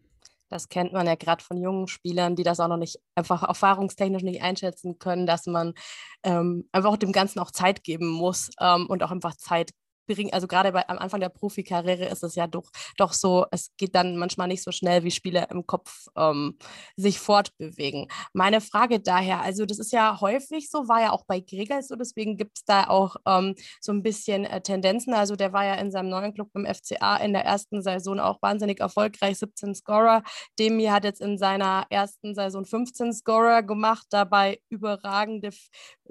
Das 0.49 0.69
kennt 0.69 0.93
man 0.93 1.07
ja 1.07 1.15
gerade 1.15 1.43
von 1.45 1.61
jungen 1.61 1.89
Spielern, 1.89 2.37
die 2.37 2.43
das 2.43 2.61
auch 2.61 2.69
noch 2.69 2.77
nicht 2.77 2.99
einfach 3.15 3.43
erfahrungstechnisch 3.43 4.23
nicht 4.23 4.43
einschätzen 4.43 4.99
können, 4.99 5.27
dass 5.27 5.47
man 5.47 5.75
ähm, 6.23 6.69
einfach 6.73 6.97
dem 6.97 7.13
Ganzen 7.13 7.39
auch 7.41 7.51
Zeit 7.51 7.85
geben 7.85 8.09
muss 8.09 8.51
ähm, 8.61 8.87
und 8.89 9.03
auch 9.03 9.11
einfach 9.11 9.37
Zeit 9.37 9.73
bringen, 10.15 10.33
also 10.33 10.47
gerade 10.47 10.73
bei, 10.73 10.89
am 10.89 10.99
Anfang 10.99 11.21
der 11.21 11.29
Profikarriere 11.29 12.07
ist 12.07 12.23
es 12.23 12.35
ja 12.35 12.47
doch, 12.47 12.71
doch 12.97 13.13
so, 13.13 13.47
es 13.51 13.71
geht 13.77 13.95
dann 13.95 14.17
manchmal 14.17 14.49
nicht 14.49 14.63
so 14.63 14.73
schnell, 14.73 15.05
wie 15.05 15.11
Spieler 15.11 15.51
im 15.51 15.67
Kopf 15.67 16.09
ähm, 16.17 16.59
sich 16.97 17.19
fortbewegen. 17.19 18.09
Meine 18.33 18.61
Frage 18.61 19.01
daher, 19.01 19.41
also 19.43 19.67
das 19.67 19.79
ist 19.79 19.93
ja 19.93 20.21
häufig 20.21 20.71
so, 20.71 20.89
war 20.89 21.01
ja 21.01 21.13
auch 21.13 21.25
bei 21.27 21.41
Gregor 21.41 21.83
so, 21.83 21.97
deswegen 21.97 22.37
gibt 22.37 22.59
es 22.59 22.65
da 22.65 22.89
auch 22.89 23.17
ähm, 23.27 23.55
so 23.81 23.93
ein 23.93 24.03
bisschen 24.03 24.45
äh, 24.45 24.61
Tendenzen. 24.61 25.15
Also 25.15 25.37
der 25.37 25.53
war 25.53 25.65
ja 25.65 25.75
in 25.75 25.91
seinem 25.91 26.09
neuen 26.09 26.35
Club 26.35 26.51
im 26.55 26.67
FCA 26.67 27.17
in 27.17 27.33
der 27.33 27.45
ersten 27.45 27.83
Saison 27.83 28.21
auch 28.21 28.41
wahnsinnig 28.43 28.81
erfolgreich, 28.81 29.39
17 29.39 29.75
Scorer. 29.75 30.23
Demi 30.59 30.85
hat 30.87 31.05
jetzt 31.05 31.21
in 31.21 31.39
seiner 31.39 31.87
ersten 31.91 32.35
Saison 32.35 32.65
15 32.65 33.13
Scorer 33.13 33.63
gemacht, 33.63 34.07
dabei 34.11 34.61
überragende 34.69 35.51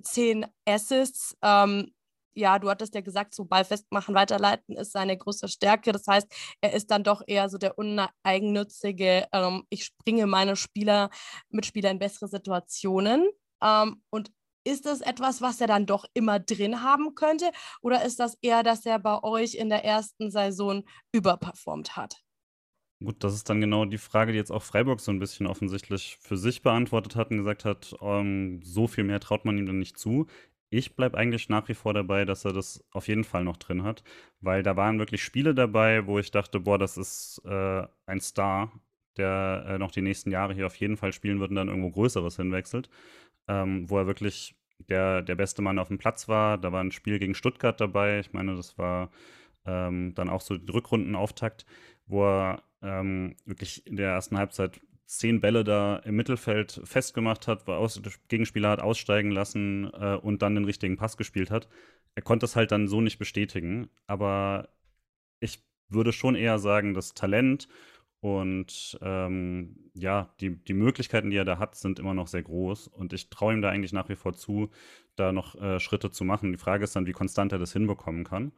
10 0.02 0.46
Assists. 0.66 1.36
Ähm, 1.42 1.92
ja, 2.38 2.60
du 2.60 2.70
hattest 2.70 2.94
ja 2.96 3.02
gesagt, 3.02 3.34
so 3.34 3.46
Ball 3.46 3.66
festmachen, 3.66 4.14
weiterleiten 4.16 4.76
ist 4.78 4.92
seine 4.92 5.18
größte 5.18 5.48
Stärke. 5.48 5.92
Das 5.92 6.06
heißt, 6.08 6.28
er 6.62 6.74
ist 6.74 6.92
dann 6.92 7.04
doch 7.04 7.22
eher 7.26 7.50
so 7.50 7.58
der 7.58 7.78
uneigennützige, 7.78 9.28
ähm, 9.34 9.64
ich 9.70 9.86
springe 9.86 10.28
meine 10.28 10.56
Spieler, 10.56 11.10
Mitspieler 11.50 11.92
in 11.92 12.00
bessere 12.00 12.28
Situationen. 12.28 13.28
Ähm, 13.64 14.04
und 14.10 14.32
ist 14.64 14.86
das 14.86 15.02
etwas, 15.02 15.42
was 15.42 15.62
er 15.62 15.68
dann 15.68 15.86
doch 15.86 16.06
immer 16.14 16.40
drin 16.40 16.84
haben 16.84 17.16
könnte? 17.16 17.52
Oder 17.82 18.06
ist 18.06 18.20
das 18.20 18.38
eher, 18.42 18.64
dass 18.64 18.86
er 18.86 19.00
bei 19.00 19.24
euch 19.24 19.56
in 19.56 19.70
der 19.70 19.84
ersten 19.84 20.30
Saison 20.30 20.84
überperformt 21.14 21.96
hat? 21.96 22.22
Gut, 23.04 23.24
das 23.24 23.36
ist 23.36 23.48
dann 23.50 23.62
genau 23.62 23.86
die 23.86 24.00
Frage, 24.00 24.32
die 24.32 24.40
jetzt 24.40 24.52
auch 24.52 24.64
Freiburg 24.64 25.00
so 25.00 25.12
ein 25.12 25.20
bisschen 25.20 25.46
offensichtlich 25.46 26.18
für 26.20 26.36
sich 26.36 26.64
beantwortet 26.64 27.16
hat 27.16 27.30
und 27.30 27.38
gesagt 27.38 27.64
hat, 27.64 27.96
ähm, 28.02 28.60
so 28.64 28.88
viel 28.88 29.04
mehr 29.04 29.20
traut 29.20 29.46
man 29.46 29.58
ihm 29.58 29.68
dann 29.68 29.78
nicht 29.80 29.98
zu. 30.00 30.26
Ich 30.70 30.96
bleibe 30.96 31.18
eigentlich 31.18 31.50
nach 31.50 31.68
wie 31.70 31.74
vor 31.74 31.94
dabei, 31.94 32.26
dass 32.26 32.44
er 32.46 32.54
das 32.54 32.84
auf 32.92 33.08
jeden 33.08 33.24
Fall 33.24 33.44
noch 33.44 33.58
drin 33.58 33.84
hat, 33.84 34.04
weil 34.42 34.64
da 34.64 34.76
waren 34.76 35.00
wirklich 35.00 35.24
Spiele 35.24 35.56
dabei, 35.56 36.06
wo 36.08 36.20
ich 36.20 36.32
dachte, 36.32 36.60
boah, 36.60 36.78
das 36.78 36.98
ist 36.98 37.42
äh, 37.46 37.88
ein 38.06 38.20
Star, 38.20 38.72
der 39.16 39.66
äh, 39.68 39.78
noch 39.78 39.92
die 39.92 40.02
nächsten 40.02 40.32
Jahre 40.32 40.54
hier 40.54 40.68
auf 40.68 40.76
jeden 40.76 40.98
Fall 40.98 41.14
spielen 41.14 41.40
wird 41.40 41.52
und 41.52 41.56
dann 41.56 41.70
irgendwo 41.70 41.92
Größeres 41.92 42.36
hinwechselt, 42.36 42.90
ähm, 43.48 43.90
wo 43.90 43.98
er 43.98 44.08
wirklich 44.08 44.56
der, 44.90 45.22
der 45.22 45.36
beste 45.36 45.62
Mann 45.62 45.80
auf 45.80 45.88
dem 45.88 45.98
Platz 45.98 46.28
war. 46.28 46.58
Da 46.58 46.72
war 46.72 46.84
ein 46.84 46.92
Spiel 46.92 47.20
gegen 47.20 47.34
Stuttgart 47.36 47.80
dabei. 47.80 48.20
Ich 48.20 48.34
meine, 48.34 48.56
das 48.56 48.78
war 48.78 49.10
ähm, 49.66 50.14
dann 50.16 50.30
auch 50.30 50.42
so 50.42 50.56
Rückrundenauftakt, 50.56 51.66
wo 52.06 52.26
er 52.26 52.64
ähm, 52.82 53.36
wirklich 53.46 53.86
in 53.88 53.96
der 53.96 54.12
ersten 54.12 54.38
Halbzeit 54.38 54.80
zehn 55.08 55.40
Bälle 55.40 55.64
da 55.64 55.98
im 55.98 56.16
Mittelfeld 56.16 56.82
festgemacht 56.84 57.48
hat, 57.48 57.66
wo 57.66 57.72
aus, 57.72 58.00
Gegenspieler 58.28 58.70
hat 58.70 58.82
aussteigen 58.82 59.32
lassen 59.32 59.90
äh, 59.94 60.16
und 60.16 60.42
dann 60.42 60.56
den 60.56 60.66
richtigen 60.66 60.98
Pass 60.98 61.18
gespielt 61.18 61.50
hat. 61.50 61.68
Er 62.14 62.22
konnte 62.22 62.46
es 62.46 62.56
halt 62.56 62.72
dann 62.72 62.88
so 62.88 63.00
nicht 63.02 63.18
bestätigen, 63.18 63.90
aber 64.06 64.70
ich 65.40 65.64
würde 65.88 66.12
schon 66.12 66.36
eher 66.36 66.60
sagen, 66.60 66.94
das 66.94 67.14
Talent 67.14 67.70
und 68.20 68.98
ähm, 69.02 69.92
ja, 69.94 70.34
die, 70.42 70.62
die 70.64 70.74
Möglichkeiten, 70.74 71.30
die 71.30 71.38
er 71.38 71.46
da 71.46 71.60
hat, 71.60 71.76
sind 71.76 72.00
immer 72.00 72.14
noch 72.14 72.28
sehr 72.28 72.44
groß. 72.44 72.88
Und 72.88 73.14
ich 73.14 73.30
traue 73.30 73.54
ihm 73.54 73.62
da 73.62 73.70
eigentlich 73.70 73.94
nach 73.94 74.10
wie 74.10 74.16
vor 74.16 74.34
zu, 74.34 74.72
da 75.16 75.32
noch 75.32 75.56
äh, 75.56 75.80
Schritte 75.80 76.12
zu 76.12 76.26
machen. 76.26 76.52
Die 76.52 76.58
Frage 76.58 76.84
ist 76.84 76.96
dann, 76.96 77.06
wie 77.06 77.12
konstant 77.14 77.52
er 77.52 77.60
das 77.60 77.74
hinbekommen 77.74 78.24
kann. 78.26 78.52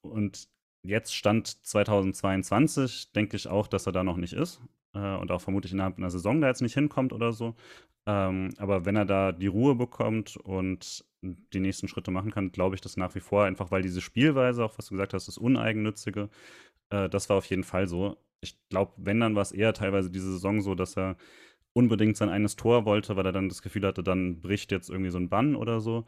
Und 0.00 0.48
jetzt 0.82 1.14
Stand 1.14 1.46
2022 1.66 3.12
denke 3.12 3.36
ich 3.36 3.48
auch, 3.48 3.68
dass 3.68 3.86
er 3.86 3.92
da 3.92 4.02
noch 4.02 4.16
nicht 4.16 4.32
ist 4.32 4.62
äh, 4.96 5.16
und 5.16 5.30
auch 5.30 5.40
vermutlich 5.40 5.72
innerhalb 5.72 5.98
einer 5.98 6.10
Saison 6.10 6.40
da 6.40 6.48
jetzt 6.48 6.62
nicht 6.62 6.74
hinkommt 6.74 7.12
oder 7.12 7.32
so. 7.32 7.54
Ähm, 8.06 8.50
aber 8.58 8.84
wenn 8.84 8.96
er 8.96 9.04
da 9.04 9.32
die 9.32 9.46
Ruhe 9.48 9.74
bekommt 9.74 10.36
und 10.36 11.04
die 11.22 11.60
nächsten 11.60 11.88
Schritte 11.88 12.10
machen 12.10 12.30
kann, 12.30 12.52
glaube 12.52 12.74
ich 12.76 12.80
das 12.80 12.96
nach 12.96 13.14
wie 13.14 13.20
vor, 13.20 13.44
einfach 13.44 13.70
weil 13.70 13.82
diese 13.82 14.00
Spielweise, 14.00 14.64
auch 14.64 14.78
was 14.78 14.86
du 14.86 14.94
gesagt 14.94 15.14
hast, 15.14 15.28
das 15.28 15.38
Uneigennützige, 15.38 16.30
äh, 16.90 17.08
das 17.08 17.28
war 17.28 17.38
auf 17.38 17.46
jeden 17.46 17.64
Fall 17.64 17.88
so. 17.88 18.16
Ich 18.40 18.58
glaube, 18.68 18.92
wenn, 18.96 19.20
dann 19.20 19.34
war 19.34 19.42
es 19.42 19.52
eher 19.52 19.72
teilweise 19.74 20.10
diese 20.10 20.32
Saison 20.32 20.60
so, 20.60 20.74
dass 20.74 20.96
er 20.96 21.16
unbedingt 21.72 22.16
sein 22.16 22.30
eines 22.30 22.56
Tor 22.56 22.84
wollte, 22.86 23.16
weil 23.16 23.26
er 23.26 23.32
dann 23.32 23.48
das 23.48 23.62
Gefühl 23.62 23.86
hatte, 23.86 24.02
dann 24.02 24.40
bricht 24.40 24.72
jetzt 24.72 24.90
irgendwie 24.90 25.10
so 25.10 25.18
ein 25.18 25.28
Bann 25.28 25.56
oder 25.56 25.80
so. 25.80 26.06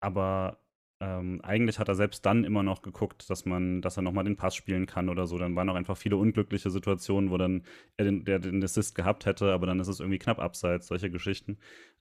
Aber 0.00 0.58
ähm, 1.00 1.40
eigentlich 1.42 1.78
hat 1.78 1.88
er 1.88 1.94
selbst 1.94 2.26
dann 2.26 2.44
immer 2.44 2.62
noch 2.62 2.82
geguckt, 2.82 3.30
dass 3.30 3.44
man, 3.44 3.82
dass 3.82 3.96
er 3.96 4.02
nochmal 4.02 4.24
den 4.24 4.36
Pass 4.36 4.56
spielen 4.56 4.86
kann 4.86 5.08
oder 5.08 5.26
so. 5.26 5.38
Dann 5.38 5.54
waren 5.54 5.68
auch 5.68 5.76
einfach 5.76 5.96
viele 5.96 6.16
unglückliche 6.16 6.70
Situationen, 6.70 7.30
wo 7.30 7.38
dann 7.38 7.62
er 7.96 8.06
den, 8.06 8.24
der 8.24 8.40
den 8.40 8.62
Assist 8.64 8.94
gehabt 8.94 9.24
hätte, 9.26 9.52
aber 9.52 9.66
dann 9.66 9.78
ist 9.80 9.88
es 9.88 10.00
irgendwie 10.00 10.18
knapp 10.18 10.40
abseits, 10.40 10.88
solche 10.88 11.10
Geschichten. 11.10 11.58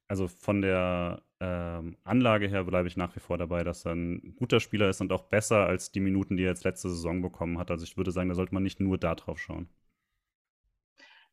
Also 0.07 0.27
von 0.27 0.61
der 0.61 1.21
ähm, 1.39 1.97
Anlage 2.05 2.47
her 2.47 2.63
bleibe 2.63 2.87
ich 2.87 2.97
nach 2.97 3.15
wie 3.15 3.19
vor 3.19 3.37
dabei, 3.37 3.63
dass 3.63 3.85
er 3.85 3.93
ein 3.93 4.35
guter 4.37 4.59
Spieler 4.59 4.89
ist 4.89 5.01
und 5.01 5.11
auch 5.11 5.23
besser 5.23 5.67
als 5.67 5.91
die 5.91 5.99
Minuten, 5.99 6.37
die 6.37 6.43
er 6.43 6.49
jetzt 6.51 6.63
letzte 6.63 6.89
Saison 6.89 7.21
bekommen 7.21 7.59
hat. 7.59 7.69
Also 7.71 7.83
ich 7.83 7.97
würde 7.97 8.11
sagen, 8.11 8.29
da 8.29 8.35
sollte 8.35 8.53
man 8.53 8.63
nicht 8.63 8.79
nur 8.79 8.97
da 8.97 9.15
drauf 9.15 9.39
schauen 9.39 9.69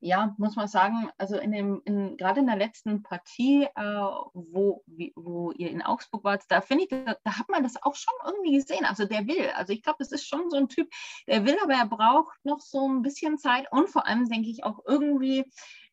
ja, 0.05 0.35
muss 0.37 0.55
man 0.55 0.69
sagen, 0.69 1.09
also 1.17 1.39
in 1.39 1.51
dem, 1.51 1.81
in, 1.87 2.19
gerade 2.19 2.41
in 2.41 2.47
der 2.47 2.57
letzten 2.57 3.03
Partie, 3.03 3.65
äh, 3.75 4.01
wo, 4.35 4.85
wie, 4.87 5.15
wo 5.17 5.51
ihr 5.53 5.71
in 5.71 5.81
Augsburg 5.81 6.25
wart, 6.25 6.43
da 6.49 6.61
finde 6.61 6.85
ich, 6.85 6.91
da, 6.91 7.17
da, 7.25 7.39
hat 7.39 7.49
man 7.49 7.63
das 7.63 7.83
auch 7.83 7.95
schon 7.95 8.13
irgendwie 8.27 8.55
gesehen. 8.57 8.85
Also 8.85 9.07
der 9.07 9.27
will. 9.27 9.49
Also 9.55 9.73
ich 9.73 9.83
glaube, 9.83 9.97
das 10.01 10.13
ist 10.13 10.27
schon 10.27 10.51
so 10.51 10.59
ein 10.59 10.69
Typ, 10.69 10.91
der 11.27 11.47
will, 11.47 11.57
aber 11.63 11.73
er 11.73 11.87
braucht 11.87 12.37
noch 12.45 12.61
so 12.61 12.87
ein 12.87 13.01
bisschen 13.01 13.39
Zeit 13.39 13.73
und 13.73 13.89
vor 13.89 14.07
allem 14.07 14.29
denke 14.29 14.51
ich 14.51 14.63
auch 14.63 14.81
irgendwie, 14.87 15.47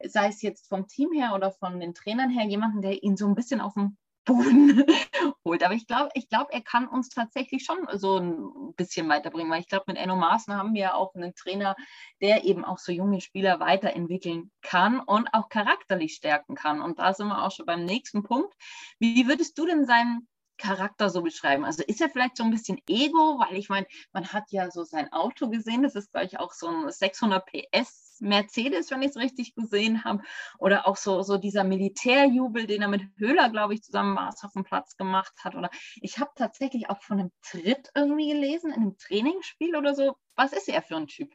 sei 0.03 0.27
es 0.27 0.41
jetzt 0.41 0.67
vom 0.67 0.87
Team 0.87 1.13
her 1.13 1.33
oder 1.33 1.51
von 1.51 1.79
den 1.79 1.93
Trainern 1.93 2.29
her, 2.29 2.45
jemanden, 2.45 2.81
der 2.81 3.01
ihn 3.03 3.15
so 3.15 3.27
ein 3.27 3.35
bisschen 3.35 3.61
auf 3.61 3.75
dem 3.75 3.95
Boden 4.25 4.85
holt. 5.45 5.63
Aber 5.63 5.73
ich 5.73 5.87
glaube, 5.87 6.09
ich 6.13 6.29
glaube, 6.29 6.53
er 6.53 6.61
kann 6.61 6.87
uns 6.87 7.09
tatsächlich 7.09 7.63
schon 7.63 7.87
so 7.93 8.17
ein 8.17 8.73
bisschen 8.75 9.07
weiterbringen, 9.09 9.51
weil 9.51 9.61
ich 9.61 9.67
glaube, 9.67 9.85
mit 9.87 9.97
Enno 9.97 10.15
Maaßen 10.15 10.55
haben 10.55 10.73
wir 10.73 10.95
auch 10.95 11.15
einen 11.15 11.35
Trainer, 11.35 11.75
der 12.21 12.43
eben 12.43 12.63
auch 12.65 12.77
so 12.77 12.91
junge 12.91 13.21
Spieler 13.21 13.59
weiterentwickeln 13.59 14.51
kann 14.61 14.99
und 14.99 15.33
auch 15.33 15.49
charakterlich 15.49 16.13
stärken 16.13 16.55
kann. 16.55 16.81
Und 16.81 16.99
da 16.99 17.13
sind 17.13 17.27
wir 17.27 17.43
auch 17.43 17.51
schon 17.51 17.65
beim 17.65 17.85
nächsten 17.85 18.23
Punkt. 18.23 18.53
Wie 18.99 19.27
würdest 19.27 19.57
du 19.57 19.65
denn 19.65 19.85
seinen 19.85 20.27
Charakter 20.61 21.09
so 21.09 21.21
beschreiben? 21.21 21.65
Also 21.65 21.83
ist 21.83 22.01
er 22.01 22.09
vielleicht 22.09 22.37
so 22.37 22.43
ein 22.43 22.51
bisschen 22.51 22.79
Ego, 22.87 23.39
weil 23.39 23.57
ich 23.57 23.69
meine, 23.69 23.87
man 24.13 24.31
hat 24.31 24.51
ja 24.51 24.69
so 24.69 24.83
sein 24.83 25.11
Auto 25.11 25.49
gesehen, 25.49 25.83
das 25.83 25.95
ist 25.95 26.11
gleich 26.11 26.39
auch 26.39 26.53
so 26.53 26.67
ein 26.67 26.89
600 26.89 27.45
PS 27.45 28.19
Mercedes, 28.21 28.91
wenn 28.91 29.01
ich 29.01 29.09
es 29.09 29.17
richtig 29.17 29.55
gesehen 29.55 30.03
habe, 30.03 30.21
oder 30.59 30.87
auch 30.87 30.95
so, 30.95 31.23
so 31.23 31.37
dieser 31.37 31.63
Militärjubel, 31.63 32.67
den 32.67 32.83
er 32.83 32.87
mit 32.87 33.01
Höhler, 33.17 33.49
glaube 33.49 33.73
ich, 33.73 33.81
zusammen 33.81 34.17
auf 34.17 34.53
dem 34.53 34.63
Platz 34.63 34.95
gemacht 34.95 35.33
hat. 35.43 35.55
Oder 35.55 35.71
ich 36.01 36.19
habe 36.19 36.29
tatsächlich 36.35 36.89
auch 36.89 37.01
von 37.01 37.19
einem 37.19 37.31
Tritt 37.41 37.89
irgendwie 37.95 38.31
gelesen, 38.31 38.71
in 38.71 38.81
einem 38.81 38.97
Trainingsspiel 38.97 39.75
oder 39.75 39.95
so. 39.95 40.15
Was 40.35 40.53
ist 40.53 40.69
er 40.69 40.83
für 40.83 40.97
ein 40.97 41.07
Typ? 41.07 41.33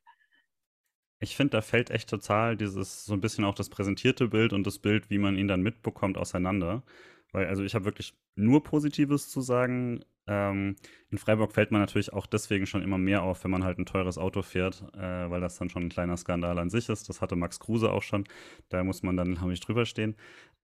Ich 1.18 1.35
finde, 1.35 1.52
da 1.52 1.62
fällt 1.62 1.90
echt 1.90 2.09
total 2.11 2.56
dieses 2.56 3.04
so 3.04 3.14
ein 3.14 3.21
bisschen 3.21 3.45
auch 3.45 3.54
das 3.54 3.71
präsentierte 3.71 4.28
Bild 4.28 4.52
und 4.52 4.66
das 4.66 4.78
Bild, 4.78 5.11
wie 5.11 5.18
man 5.18 5.37
ihn 5.37 5.49
dann 5.49 5.62
mitbekommt, 5.62 6.18
auseinander. 6.18 6.85
Weil, 7.33 7.47
also 7.47 7.62
ich 7.64 7.75
habe 7.75 7.85
wirklich 7.85 8.14
nur 8.35 8.62
Positives 8.62 9.28
zu 9.30 9.40
sagen. 9.40 10.04
Ähm, 10.28 10.76
in 11.11 11.18
Freiburg 11.18 11.52
fällt 11.52 11.71
man 11.71 11.80
natürlich 11.80 12.12
auch 12.12 12.26
deswegen 12.26 12.66
schon 12.66 12.83
immer 12.83 12.99
mehr 12.99 13.23
auf, 13.23 13.45
wenn 13.45 13.50
man 13.50 13.64
halt 13.64 13.78
ein 13.78 13.87
teures 13.87 14.18
Auto 14.18 14.42
fährt, 14.42 14.83
äh, 14.95 15.30
weil 15.30 15.40
das 15.40 15.56
dann 15.56 15.71
schon 15.71 15.85
ein 15.85 15.88
kleiner 15.88 16.16
Skandal 16.16 16.59
an 16.59 16.71
sich 16.71 16.88
ist. 16.88 17.09
Das 17.09 17.21
hatte 17.21 17.37
Max 17.37 17.61
Kruse 17.61 17.92
auch 17.92 18.02
schon. 18.02 18.25
Da 18.68 18.83
muss 18.83 19.02
man 19.02 19.16
dann, 19.16 19.35
glaube 19.37 19.52
ich, 19.52 19.61
drüber 19.61 19.87
stehen. 19.87 20.16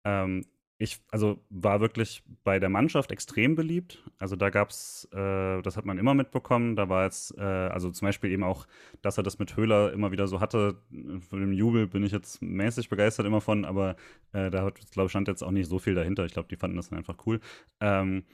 Ähm, 0.04 0.44
ich, 0.78 1.00
also 1.10 1.44
war 1.48 1.80
wirklich 1.80 2.24
bei 2.44 2.58
der 2.58 2.68
Mannschaft 2.68 3.12
extrem 3.12 3.54
beliebt. 3.54 4.02
Also 4.18 4.36
da 4.36 4.50
gab 4.50 4.70
es, 4.70 5.08
äh, 5.12 5.62
das 5.62 5.76
hat 5.76 5.84
man 5.84 5.98
immer 5.98 6.14
mitbekommen. 6.14 6.76
Da 6.76 6.88
war 6.88 7.04
jetzt, 7.04 7.36
äh, 7.38 7.42
also 7.42 7.90
zum 7.90 8.06
Beispiel 8.06 8.30
eben 8.32 8.42
auch, 8.42 8.66
dass 9.00 9.16
er 9.16 9.22
das 9.22 9.38
mit 9.38 9.56
Höhler 9.56 9.92
immer 9.92 10.10
wieder 10.12 10.26
so 10.26 10.40
hatte. 10.40 10.82
Von 11.28 11.40
dem 11.40 11.52
Jubel 11.52 11.86
bin 11.86 12.02
ich 12.02 12.12
jetzt 12.12 12.42
mäßig 12.42 12.88
begeistert 12.88 13.26
immer 13.26 13.40
von, 13.40 13.64
aber 13.64 13.96
äh, 14.32 14.50
da 14.50 14.70
glaube 14.90 15.08
stand 15.08 15.28
jetzt 15.28 15.42
auch 15.42 15.50
nicht 15.50 15.68
so 15.68 15.78
viel 15.78 15.94
dahinter. 15.94 16.24
Ich 16.24 16.32
glaube, 16.32 16.48
die 16.48 16.56
fanden 16.56 16.76
das 16.76 16.90
dann 16.90 16.98
einfach 16.98 17.16
cool. 17.26 17.40
Ähm, 17.80 18.24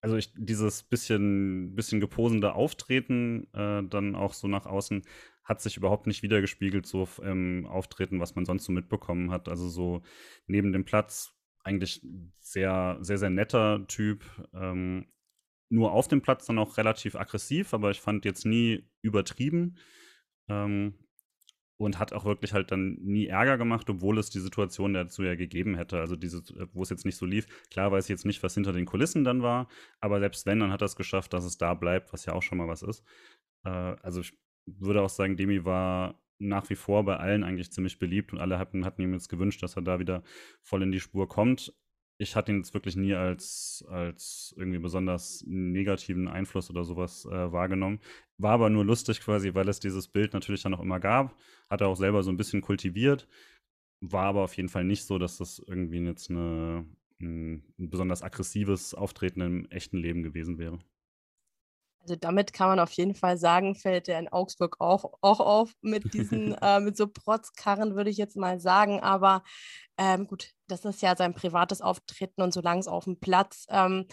also 0.00 0.16
ich, 0.16 0.32
dieses 0.36 0.82
bisschen, 0.84 1.74
bisschen 1.74 2.00
geposende 2.00 2.54
Auftreten 2.54 3.48
äh, 3.52 3.82
dann 3.82 4.14
auch 4.14 4.32
so 4.32 4.48
nach 4.48 4.66
außen 4.66 5.02
hat 5.44 5.60
sich 5.62 5.76
überhaupt 5.76 6.06
nicht 6.06 6.22
wiedergespiegelt, 6.22 6.86
so 6.86 7.08
im 7.22 7.66
Auftreten, 7.66 8.20
was 8.20 8.34
man 8.34 8.44
sonst 8.44 8.64
so 8.64 8.72
mitbekommen 8.72 9.30
hat. 9.30 9.48
Also 9.48 9.68
so 9.68 10.02
neben 10.46 10.72
dem 10.72 10.84
Platz 10.84 11.37
eigentlich 11.68 12.02
sehr, 12.40 12.98
sehr, 13.00 13.18
sehr 13.18 13.30
netter 13.30 13.86
Typ. 13.86 14.24
Ähm, 14.54 15.06
nur 15.70 15.92
auf 15.92 16.08
dem 16.08 16.22
Platz 16.22 16.46
dann 16.46 16.58
auch 16.58 16.78
relativ 16.78 17.14
aggressiv, 17.14 17.74
aber 17.74 17.90
ich 17.90 18.00
fand 18.00 18.24
jetzt 18.24 18.46
nie 18.46 18.88
übertrieben. 19.02 19.76
Ähm, 20.48 20.94
und 21.78 22.00
hat 22.00 22.12
auch 22.12 22.24
wirklich 22.24 22.52
halt 22.52 22.72
dann 22.72 22.96
nie 23.00 23.26
Ärger 23.26 23.56
gemacht, 23.56 23.88
obwohl 23.88 24.18
es 24.18 24.30
die 24.30 24.40
Situation 24.40 24.94
dazu 24.94 25.22
ja 25.22 25.36
gegeben 25.36 25.76
hätte. 25.76 26.00
Also 26.00 26.16
diese, 26.16 26.42
wo 26.72 26.82
es 26.82 26.90
jetzt 26.90 27.04
nicht 27.04 27.16
so 27.16 27.24
lief. 27.24 27.46
Klar 27.70 27.92
weiß 27.92 28.06
ich 28.06 28.10
jetzt 28.10 28.26
nicht, 28.26 28.42
was 28.42 28.54
hinter 28.54 28.72
den 28.72 28.84
Kulissen 28.84 29.22
dann 29.22 29.42
war, 29.42 29.68
aber 30.00 30.18
selbst 30.18 30.44
wenn, 30.44 30.58
dann 30.58 30.72
hat 30.72 30.82
er 30.82 30.86
es 30.86 30.96
geschafft, 30.96 31.32
dass 31.32 31.44
es 31.44 31.56
da 31.56 31.74
bleibt, 31.74 32.12
was 32.12 32.26
ja 32.26 32.32
auch 32.32 32.42
schon 32.42 32.58
mal 32.58 32.66
was 32.66 32.82
ist. 32.82 33.04
Äh, 33.64 33.68
also 33.70 34.20
ich 34.20 34.36
würde 34.66 35.02
auch 35.02 35.08
sagen, 35.08 35.36
Demi 35.36 35.64
war 35.64 36.20
nach 36.38 36.70
wie 36.70 36.76
vor 36.76 37.04
bei 37.04 37.16
allen 37.16 37.44
eigentlich 37.44 37.72
ziemlich 37.72 37.98
beliebt 37.98 38.32
und 38.32 38.38
alle 38.38 38.58
hatten, 38.58 38.84
hatten 38.84 39.02
ihm 39.02 39.12
jetzt 39.12 39.28
gewünscht, 39.28 39.62
dass 39.62 39.76
er 39.76 39.82
da 39.82 39.98
wieder 39.98 40.22
voll 40.62 40.82
in 40.82 40.92
die 40.92 41.00
Spur 41.00 41.28
kommt 41.28 41.72
ich 42.18 42.34
hatte 42.34 42.50
ihn 42.52 42.58
jetzt 42.58 42.74
wirklich 42.74 42.96
nie 42.96 43.14
als, 43.14 43.84
als 43.88 44.52
irgendwie 44.56 44.80
besonders 44.80 45.44
negativen 45.46 46.26
Einfluss 46.26 46.68
oder 46.68 46.84
sowas 46.84 47.24
äh, 47.24 47.52
wahrgenommen. 47.52 48.00
War 48.38 48.52
aber 48.52 48.70
nur 48.70 48.84
lustig 48.84 49.20
quasi, 49.20 49.54
weil 49.54 49.68
es 49.68 49.78
dieses 49.78 50.08
Bild 50.08 50.32
natürlich 50.32 50.62
dann 50.62 50.74
auch 50.74 50.80
immer 50.80 50.98
gab. 50.98 51.36
Hat 51.70 51.80
er 51.80 51.86
auch 51.86 51.96
selber 51.96 52.24
so 52.24 52.30
ein 52.30 52.36
bisschen 52.36 52.60
kultiviert. 52.60 53.28
War 54.00 54.24
aber 54.24 54.42
auf 54.42 54.56
jeden 54.56 54.68
Fall 54.68 54.84
nicht 54.84 55.04
so, 55.04 55.18
dass 55.18 55.38
das 55.38 55.62
irgendwie 55.64 55.98
jetzt 55.98 56.28
eine, 56.28 56.84
ein, 57.20 57.62
besonders 57.76 58.22
aggressives 58.22 58.94
Auftreten 58.94 59.40
im 59.40 59.70
echten 59.70 59.96
Leben 59.96 60.24
gewesen 60.24 60.58
wäre. 60.58 60.80
Also 62.08 62.16
damit 62.18 62.54
kann 62.54 62.68
man 62.68 62.80
auf 62.80 62.92
jeden 62.92 63.14
Fall 63.14 63.36
sagen, 63.36 63.74
fällt 63.74 64.08
er 64.08 64.18
in 64.18 64.28
Augsburg 64.28 64.76
auch, 64.78 65.12
auch 65.20 65.40
auf 65.40 65.74
mit 65.82 66.14
diesen, 66.14 66.54
äh, 66.62 66.80
mit 66.80 66.96
so 66.96 67.06
Protzkarren, 67.06 67.96
würde 67.96 68.08
ich 68.08 68.16
jetzt 68.16 68.34
mal 68.34 68.60
sagen. 68.60 69.00
Aber 69.00 69.42
ähm, 69.98 70.26
gut, 70.26 70.52
das 70.68 70.86
ist 70.86 71.02
ja 71.02 71.14
sein 71.16 71.34
privates 71.34 71.82
Auftreten 71.82 72.40
und 72.40 72.54
solange 72.54 72.80
es 72.80 72.88
auf 72.88 73.04
dem 73.04 73.20
Platz 73.20 73.66
ähm, 73.68 74.06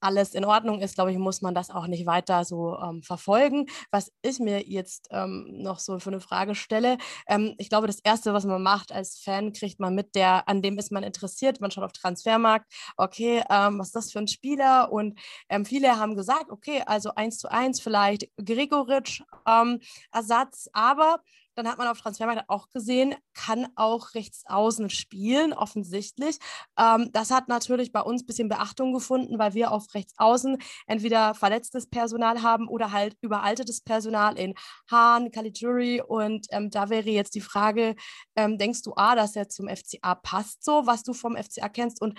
alles 0.00 0.34
in 0.34 0.44
Ordnung 0.44 0.80
ist, 0.80 0.94
glaube 0.94 1.12
ich, 1.12 1.18
muss 1.18 1.42
man 1.42 1.54
das 1.54 1.70
auch 1.70 1.86
nicht 1.86 2.06
weiter 2.06 2.44
so 2.44 2.78
ähm, 2.78 3.02
verfolgen. 3.02 3.66
Was 3.90 4.12
ich 4.22 4.38
mir 4.38 4.62
jetzt 4.68 5.08
ähm, 5.10 5.46
noch 5.50 5.78
so 5.78 5.98
für 5.98 6.10
eine 6.10 6.20
Frage 6.20 6.54
stelle, 6.54 6.98
ähm, 7.26 7.54
ich 7.58 7.68
glaube, 7.68 7.86
das 7.86 8.00
Erste, 8.00 8.32
was 8.32 8.44
man 8.44 8.62
macht 8.62 8.92
als 8.92 9.18
Fan, 9.18 9.52
kriegt 9.52 9.80
man 9.80 9.94
mit, 9.94 10.14
der, 10.14 10.48
an 10.48 10.62
dem 10.62 10.78
ist 10.78 10.92
man 10.92 11.02
interessiert. 11.02 11.60
Man 11.60 11.70
schaut 11.70 11.84
auf 11.84 11.92
Transfermarkt, 11.92 12.72
okay, 12.96 13.42
ähm, 13.50 13.78
was 13.78 13.88
ist 13.88 13.96
das 13.96 14.12
für 14.12 14.18
ein 14.18 14.28
Spieler? 14.28 14.92
Und 14.92 15.18
ähm, 15.48 15.64
viele 15.64 15.98
haben 15.98 16.16
gesagt, 16.16 16.50
okay, 16.50 16.82
also 16.86 17.14
eins 17.14 17.38
zu 17.38 17.50
eins 17.50 17.80
vielleicht 17.80 18.28
Gregoritsch 18.36 19.22
ähm, 19.46 19.80
Ersatz, 20.12 20.68
aber 20.72 21.20
dann 21.58 21.68
hat 21.68 21.78
man 21.78 21.88
auf 21.88 22.00
Transfermarkt 22.00 22.48
auch 22.48 22.70
gesehen, 22.70 23.16
kann 23.34 23.66
auch 23.74 24.14
rechts 24.14 24.44
außen 24.46 24.90
spielen, 24.90 25.52
offensichtlich. 25.52 26.38
Ähm, 26.78 27.10
das 27.12 27.32
hat 27.32 27.48
natürlich 27.48 27.90
bei 27.90 28.00
uns 28.00 28.22
ein 28.22 28.26
bisschen 28.26 28.48
Beachtung 28.48 28.92
gefunden, 28.92 29.38
weil 29.40 29.54
wir 29.54 29.72
auf 29.72 29.92
rechts 29.92 30.14
außen 30.18 30.58
entweder 30.86 31.34
verletztes 31.34 31.88
Personal 31.88 32.42
haben 32.42 32.68
oder 32.68 32.92
halt 32.92 33.16
überaltetes 33.22 33.80
Personal 33.80 34.38
in 34.38 34.54
Hahn, 34.88 35.32
Caligiuri. 35.32 36.00
Und 36.00 36.46
ähm, 36.50 36.70
da 36.70 36.90
wäre 36.90 37.10
jetzt 37.10 37.34
die 37.34 37.40
Frage, 37.40 37.96
ähm, 38.36 38.56
denkst 38.56 38.82
du, 38.82 38.94
A, 38.94 39.16
dass 39.16 39.34
er 39.34 39.48
zum 39.48 39.68
FCA 39.68 40.14
passt, 40.14 40.64
so 40.64 40.86
was 40.86 41.02
du 41.02 41.12
vom 41.12 41.36
FCA 41.36 41.68
kennst? 41.68 42.00
Und 42.00 42.18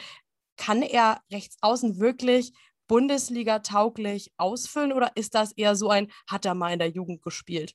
kann 0.58 0.82
er 0.82 1.22
rechts 1.32 1.56
außen 1.62 2.00
wirklich 2.00 2.52
Bundesliga 2.90 3.60
tauglich 3.60 4.34
ausfüllen 4.38 4.92
oder 4.92 5.12
ist 5.16 5.34
das 5.34 5.54
eher 5.54 5.76
so 5.76 5.90
ein, 5.90 6.12
hat 6.28 6.44
er 6.46 6.56
mal 6.56 6.74
in 6.74 6.80
der 6.80 6.90
Jugend 6.90 7.22
gespielt? 7.22 7.74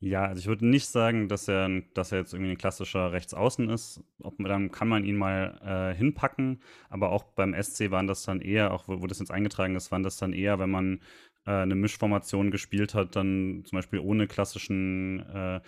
Ja, 0.00 0.26
also 0.26 0.40
ich 0.40 0.46
würde 0.46 0.66
nicht 0.66 0.86
sagen, 0.88 1.26
dass 1.28 1.48
er, 1.48 1.80
dass 1.94 2.12
er 2.12 2.18
jetzt 2.18 2.34
irgendwie 2.34 2.50
ein 2.52 2.58
klassischer 2.58 3.12
Rechtsaußen 3.12 3.70
ist. 3.70 4.02
Ob, 4.22 4.36
dann 4.38 4.70
kann 4.70 4.88
man 4.88 5.04
ihn 5.04 5.16
mal 5.16 5.58
äh, 5.94 5.96
hinpacken, 5.96 6.60
aber 6.90 7.10
auch 7.12 7.24
beim 7.24 7.54
SC 7.54 7.90
waren 7.90 8.06
das 8.06 8.22
dann 8.22 8.42
eher, 8.42 8.72
auch 8.74 8.88
wo, 8.88 9.00
wo 9.00 9.06
das 9.06 9.20
jetzt 9.20 9.30
eingetragen 9.30 9.74
ist, 9.74 9.90
waren 9.92 10.02
das 10.02 10.18
dann 10.18 10.34
eher, 10.34 10.58
wenn 10.58 10.70
man 10.70 11.00
äh, 11.46 11.50
eine 11.52 11.74
Mischformation 11.74 12.50
gespielt 12.50 12.94
hat, 12.94 13.16
dann 13.16 13.62
zum 13.64 13.76
Beispiel 13.78 13.98
ohne 14.00 14.26
klassischen 14.26 15.20
äh, 15.20 15.60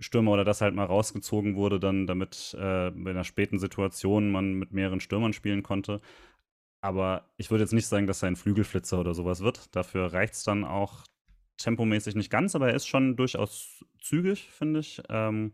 Stürmer 0.00 0.32
oder 0.32 0.44
das 0.44 0.60
halt 0.60 0.74
mal 0.74 0.84
rausgezogen 0.84 1.56
wurde, 1.56 1.80
dann 1.80 2.06
damit 2.06 2.54
äh, 2.58 2.88
in 2.88 3.08
einer 3.08 3.24
späten 3.24 3.58
Situation 3.58 4.30
man 4.32 4.52
mit 4.54 4.72
mehreren 4.72 5.00
Stürmern 5.00 5.32
spielen 5.32 5.62
konnte. 5.62 6.00
Aber 6.80 7.30
ich 7.36 7.50
würde 7.50 7.64
jetzt 7.64 7.72
nicht 7.72 7.86
sagen, 7.86 8.06
dass 8.06 8.22
er 8.22 8.28
ein 8.28 8.36
Flügelflitzer 8.36 8.98
oder 9.00 9.14
sowas 9.14 9.40
wird. 9.42 9.74
Dafür 9.76 10.12
reicht 10.12 10.34
es 10.34 10.44
dann 10.44 10.64
auch 10.64 11.04
tempomäßig 11.56 12.14
nicht 12.14 12.30
ganz, 12.30 12.54
aber 12.54 12.68
er 12.68 12.74
ist 12.74 12.86
schon 12.86 13.16
durchaus 13.16 13.84
zügig, 14.00 14.50
finde 14.50 14.80
ich. 14.80 15.02
Ähm, 15.08 15.52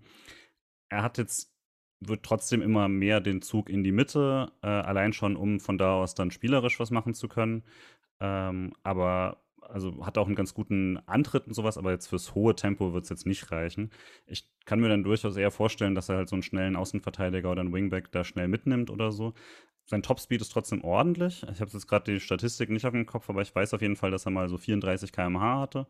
er 0.88 1.02
hat 1.02 1.18
jetzt, 1.18 1.52
wird 2.00 2.22
trotzdem 2.22 2.62
immer 2.62 2.88
mehr 2.88 3.20
den 3.20 3.42
Zug 3.42 3.68
in 3.70 3.84
die 3.84 3.92
Mitte, 3.92 4.52
äh, 4.62 4.68
allein 4.68 5.12
schon, 5.12 5.36
um 5.36 5.60
von 5.60 5.78
da 5.78 5.94
aus 5.94 6.14
dann 6.14 6.30
spielerisch 6.30 6.78
was 6.80 6.90
machen 6.90 7.14
zu 7.14 7.28
können. 7.28 7.64
Ähm, 8.20 8.72
aber 8.82 9.44
also 9.60 10.04
hat 10.06 10.16
auch 10.16 10.26
einen 10.26 10.36
ganz 10.36 10.54
guten 10.54 10.98
Antritt 11.06 11.46
und 11.46 11.54
sowas, 11.54 11.76
aber 11.76 11.90
jetzt 11.90 12.06
fürs 12.06 12.34
hohe 12.34 12.56
Tempo 12.56 12.94
wird 12.94 13.04
es 13.04 13.10
jetzt 13.10 13.26
nicht 13.26 13.50
reichen. 13.50 13.90
Ich 14.26 14.48
kann 14.64 14.80
mir 14.80 14.88
dann 14.88 15.04
durchaus 15.04 15.36
eher 15.36 15.50
vorstellen, 15.50 15.94
dass 15.94 16.08
er 16.08 16.16
halt 16.16 16.28
so 16.28 16.36
einen 16.36 16.42
schnellen 16.42 16.76
Außenverteidiger 16.76 17.50
oder 17.50 17.60
einen 17.60 17.72
Wingback 17.72 18.10
da 18.12 18.24
schnell 18.24 18.48
mitnimmt 18.48 18.90
oder 18.90 19.12
so 19.12 19.34
sein 19.88 20.02
Topspeed 20.02 20.40
ist 20.42 20.50
trotzdem 20.50 20.84
ordentlich. 20.84 21.42
Ich 21.50 21.60
habe 21.60 21.70
jetzt 21.72 21.86
gerade 21.88 22.12
die 22.12 22.20
Statistik 22.20 22.68
nicht 22.68 22.84
auf 22.84 22.92
dem 22.92 23.06
Kopf, 23.06 23.30
aber 23.30 23.40
ich 23.40 23.54
weiß 23.54 23.72
auf 23.72 23.80
jeden 23.80 23.96
Fall, 23.96 24.10
dass 24.10 24.26
er 24.26 24.30
mal 24.30 24.48
so 24.48 24.58
34 24.58 25.12
km/h 25.12 25.60
hatte. 25.60 25.86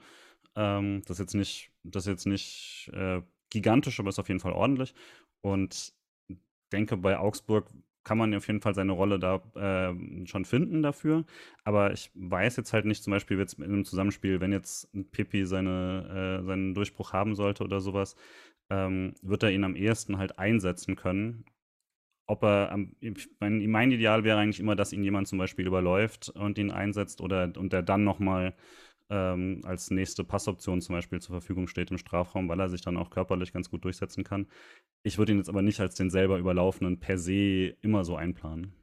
Ähm, 0.55 1.03
das 1.03 1.17
ist 1.17 1.19
jetzt 1.19 1.35
nicht, 1.35 1.73
das 1.83 2.07
jetzt 2.07 2.27
nicht 2.27 2.91
äh, 2.95 3.23
gigantisch, 3.51 3.99
aber 3.99 4.11
ist 4.11 4.21
auf 4.21 4.29
jeden 4.29 4.41
Fall 4.41 4.53
ordentlich. 4.53 4.95
Und 5.41 5.93
denke, 6.73 6.97
bei 6.97 7.19
Augsburg 7.19 7.67
kann 8.05 8.19
man 8.19 8.33
auf 8.35 8.47
jeden 8.47 8.61
Fall 8.61 8.75
seine 8.75 8.93
Rolle 8.93 9.19
da 9.19 9.43
äh, 9.57 10.27
schon 10.27 10.45
finden 10.45 10.81
dafür. 10.83 11.25
Aber 11.65 11.93
ich 11.93 12.11
weiß 12.15 12.57
jetzt 12.57 12.73
halt 12.73 12.85
nicht, 12.85 13.03
zum 13.03 13.11
Beispiel 13.11 13.37
jetzt 13.39 13.59
in 13.59 13.65
einem 13.65 13.85
Zusammenspiel, 13.85 14.41
wenn 14.41 14.53
jetzt 14.53 14.89
Pippi 15.11 15.45
seine, 15.45 16.41
äh, 16.41 16.47
seinen 16.47 16.73
Durchbruch 16.73 17.13
haben 17.13 17.35
sollte 17.35 17.65
oder 17.65 17.81
sowas, 17.81 18.15
ähm, 18.71 19.15
wird 19.23 19.43
er 19.43 19.51
ihn 19.51 19.65
am 19.65 19.75
ehesten 19.75 20.19
halt 20.19 20.39
einsetzen 20.39 20.95
können 20.95 21.45
ob 22.29 22.45
er, 22.45 22.79
mein, 23.41 23.67
mein 23.71 23.91
Ideal 23.91 24.23
wäre 24.23 24.39
eigentlich 24.39 24.61
immer, 24.61 24.77
dass 24.77 24.93
ihn 24.93 25.03
jemand 25.03 25.27
zum 25.29 25.39
Beispiel 25.39 25.67
überläuft 25.67 26.29
und 26.31 26.59
ihn 26.59 26.71
einsetzt 26.71 27.21
oder 27.21 27.53
und 27.57 27.73
der 27.73 27.83
dann 27.83 28.05
nochmal 28.05 28.55
ähm, 29.11 29.63
als 29.65 29.91
nächste 29.91 30.25
Passoption 30.25 30.81
zum 30.83 30.95
Beispiel 30.95 31.21
zur 31.21 31.35
Verfügung 31.35 31.67
steht 31.69 31.91
im 31.91 31.99
Strafraum, 31.99 32.49
weil 32.49 32.61
er 32.61 32.69
sich 32.69 32.83
dann 32.83 32.99
auch 32.99 33.11
körperlich 33.11 33.53
ganz 33.53 33.71
gut 33.71 33.85
durchsetzen 33.85 34.25
kann. 34.25 34.47
Ich 35.03 35.19
würde 35.19 35.33
ihn 35.33 35.39
jetzt 35.39 35.49
aber 35.49 35.63
nicht 35.63 35.81
als 35.81 35.95
den 35.95 36.11
selber 36.11 36.39
überlaufenden 36.39 37.01
per 37.01 37.19
se 37.19 37.75
immer 37.81 38.05
so 38.05 38.17
einplanen. 38.17 38.75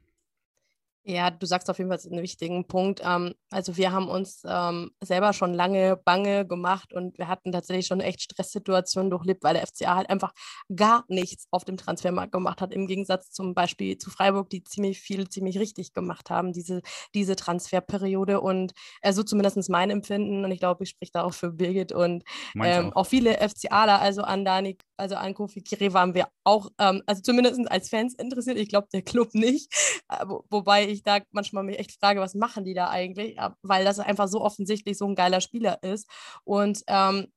Ja, 1.08 1.30
du 1.30 1.46
sagst 1.46 1.70
auf 1.70 1.78
jeden 1.78 1.88
Fall 1.88 2.00
einen 2.10 2.20
wichtigen 2.20 2.66
Punkt. 2.66 3.00
Ähm, 3.04 3.32
also 3.50 3.76
wir 3.76 3.92
haben 3.92 4.08
uns 4.08 4.42
ähm, 4.44 4.90
selber 5.00 5.32
schon 5.32 5.54
lange 5.54 5.96
bange 5.96 6.44
gemacht 6.44 6.92
und 6.92 7.16
wir 7.16 7.28
hatten 7.28 7.52
tatsächlich 7.52 7.86
schon 7.86 8.00
echt 8.00 8.22
Stresssituationen 8.22 9.08
durchlebt, 9.08 9.44
weil 9.44 9.54
der 9.54 9.64
FCA 9.64 9.94
halt 9.94 10.10
einfach 10.10 10.32
gar 10.74 11.04
nichts 11.06 11.46
auf 11.52 11.64
dem 11.64 11.76
Transfermarkt 11.76 12.32
gemacht 12.32 12.60
hat, 12.60 12.74
im 12.74 12.88
Gegensatz 12.88 13.30
zum 13.30 13.54
Beispiel 13.54 13.98
zu 13.98 14.10
Freiburg, 14.10 14.50
die 14.50 14.64
ziemlich 14.64 14.98
viel, 15.00 15.28
ziemlich 15.28 15.60
richtig 15.60 15.92
gemacht 15.92 16.28
haben, 16.28 16.52
diese, 16.52 16.82
diese 17.14 17.36
Transferperiode. 17.36 18.40
Und 18.40 18.72
äh, 19.00 19.12
so 19.12 19.22
zumindest 19.22 19.70
mein 19.70 19.90
Empfinden, 19.90 20.44
und 20.44 20.50
ich 20.50 20.58
glaube, 20.58 20.82
ich 20.82 20.90
spreche 20.90 21.12
da 21.12 21.22
auch 21.22 21.34
für 21.34 21.52
Birgit 21.52 21.92
und 21.92 22.24
ähm, 22.60 22.90
auch. 22.90 23.02
auch. 23.02 23.06
viele 23.06 23.36
FCAler, 23.48 24.00
also 24.00 24.22
an 24.22 24.44
Dani, 24.44 24.76
also 24.96 25.16
an 25.16 25.34
Kofi 25.34 25.62
Kiri 25.62 25.92
waren 25.92 26.14
wir 26.14 26.28
auch, 26.44 26.70
ähm, 26.78 27.02
also 27.06 27.22
zumindest 27.22 27.60
als 27.70 27.88
Fans 27.88 28.14
interessiert. 28.14 28.58
Ich 28.58 28.68
glaube, 28.68 28.88
der 28.92 29.02
Club 29.02 29.34
nicht. 29.34 29.72
Äh, 30.08 30.24
wo, 30.26 30.44
wobei 30.50 30.88
ich 30.88 31.02
da 31.02 31.18
manchmal 31.32 31.64
mich 31.64 31.78
echt 31.78 31.92
frage, 32.00 32.20
was 32.20 32.34
machen 32.34 32.64
die 32.64 32.74
da 32.74 32.88
eigentlich? 32.88 33.36
Weil 33.62 33.84
das 33.84 33.98
einfach 33.98 34.28
so 34.28 34.40
offensichtlich 34.40 34.98
so 34.98 35.06
ein 35.06 35.14
geiler 35.14 35.40
Spieler 35.40 35.82
ist. 35.82 36.08
Und 36.44 36.82
ähm, 36.86 37.28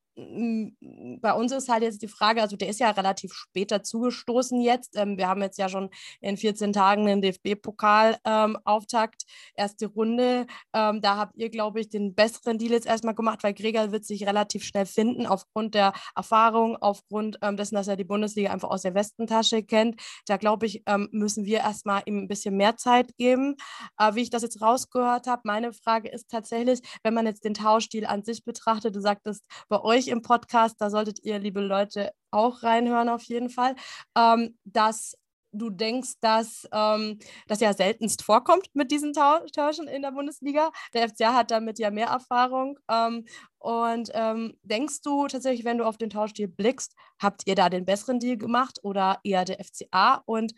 bei 1.21 1.33
uns 1.33 1.51
ist 1.51 1.69
halt 1.69 1.83
jetzt 1.83 2.01
die 2.01 2.07
Frage, 2.07 2.41
also 2.41 2.55
der 2.55 2.69
ist 2.69 2.79
ja 2.79 2.89
relativ 2.91 3.33
spät 3.33 3.71
dazugestoßen 3.71 4.61
jetzt. 4.61 4.97
Ähm, 4.97 5.17
wir 5.17 5.27
haben 5.27 5.41
jetzt 5.41 5.57
ja 5.57 5.69
schon 5.69 5.89
in 6.21 6.37
14 6.37 6.73
Tagen 6.73 7.05
den 7.05 7.21
DFB-Pokal-Auftakt, 7.21 9.23
ähm, 9.23 9.53
erste 9.55 9.87
Runde. 9.87 10.47
Ähm, 10.73 11.01
da 11.01 11.17
habt 11.17 11.37
ihr, 11.37 11.49
glaube 11.49 11.79
ich, 11.79 11.89
den 11.89 12.15
besseren 12.15 12.57
Deal 12.57 12.71
jetzt 12.71 12.87
erstmal 12.87 13.15
gemacht, 13.15 13.43
weil 13.43 13.53
Gregor 13.53 13.91
wird 13.91 14.05
sich 14.05 14.25
relativ 14.25 14.63
schnell 14.63 14.85
finden, 14.85 15.25
aufgrund 15.25 15.75
der 15.75 15.93
Erfahrung, 16.15 16.75
aufgrund 16.77 17.37
ähm, 17.41 17.57
dessen, 17.57 17.75
dass 17.75 17.87
er 17.87 17.95
die 17.95 18.03
Bundesliga 18.03 18.51
einfach 18.51 18.69
aus 18.69 18.81
der 18.81 18.95
Westentasche 18.95 19.63
kennt. 19.63 20.01
Da, 20.25 20.37
glaube 20.37 20.65
ich, 20.65 20.83
ähm, 20.85 21.09
müssen 21.11 21.45
wir 21.45 21.59
erstmal 21.59 22.01
ihm 22.05 22.17
ein 22.17 22.27
bisschen 22.27 22.57
mehr 22.57 22.77
Zeit 22.77 23.15
geben. 23.17 23.55
Äh, 23.97 24.15
wie 24.15 24.21
ich 24.21 24.29
das 24.29 24.43
jetzt 24.43 24.61
rausgehört 24.61 25.27
habe, 25.27 25.41
meine 25.45 25.73
Frage 25.73 26.09
ist 26.09 26.29
tatsächlich, 26.29 26.79
wenn 27.03 27.13
man 27.13 27.25
jetzt 27.25 27.45
den 27.45 27.53
Tauschdeal 27.53 28.05
an 28.05 28.23
sich 28.23 28.43
betrachtet, 28.43 28.95
du 28.95 29.01
sagtest, 29.01 29.43
bei 29.69 29.81
euch 29.81 30.08
im 30.09 30.21
Podcast, 30.21 30.75
da 30.79 30.89
solltet 30.89 31.23
ihr, 31.23 31.39
liebe 31.39 31.61
Leute, 31.61 32.11
auch 32.31 32.63
reinhören 32.63 33.09
auf 33.09 33.23
jeden 33.23 33.49
Fall, 33.49 33.75
ähm, 34.15 34.57
dass 34.65 35.15
du 35.51 35.69
denkst, 35.69 36.13
dass 36.21 36.67
ähm, 36.71 37.19
das 37.47 37.59
ja 37.59 37.73
seltenst 37.73 38.23
vorkommt 38.23 38.67
mit 38.73 38.91
diesen 38.91 39.13
Tauschen 39.13 39.87
in 39.87 40.01
der 40.01 40.11
Bundesliga. 40.11 40.71
Der 40.93 41.09
FCA 41.09 41.33
hat 41.33 41.51
damit 41.51 41.79
ja 41.79 41.91
mehr 41.91 42.07
Erfahrung. 42.07 42.77
Ähm, 42.89 43.25
und 43.57 44.11
ähm, 44.13 44.57
denkst 44.63 45.01
du 45.01 45.27
tatsächlich, 45.27 45.65
wenn 45.65 45.77
du 45.77 45.85
auf 45.85 45.97
den 45.97 46.09
Tauschdeal 46.09 46.49
blickst, 46.49 46.95
habt 47.19 47.47
ihr 47.47 47.55
da 47.55 47.69
den 47.69 47.85
besseren 47.85 48.19
Deal 48.19 48.37
gemacht 48.37 48.79
oder 48.83 49.19
eher 49.23 49.45
der 49.45 49.63
FCA? 49.63 50.21
Und 50.25 50.53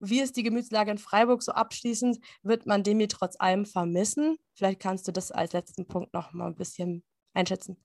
wie 0.00 0.20
ist 0.20 0.36
die 0.36 0.42
Gemütslage 0.42 0.90
in 0.90 0.98
Freiburg 0.98 1.42
so 1.42 1.52
abschließend? 1.52 2.18
Wird 2.42 2.66
man 2.66 2.82
Demi 2.82 3.08
trotz 3.08 3.36
allem 3.38 3.66
vermissen? 3.66 4.38
Vielleicht 4.54 4.80
kannst 4.80 5.06
du 5.06 5.12
das 5.12 5.30
als 5.30 5.52
letzten 5.52 5.86
Punkt 5.86 6.14
noch 6.14 6.32
mal 6.32 6.46
ein 6.46 6.54
bisschen 6.54 7.04
einschätzen. 7.34 7.76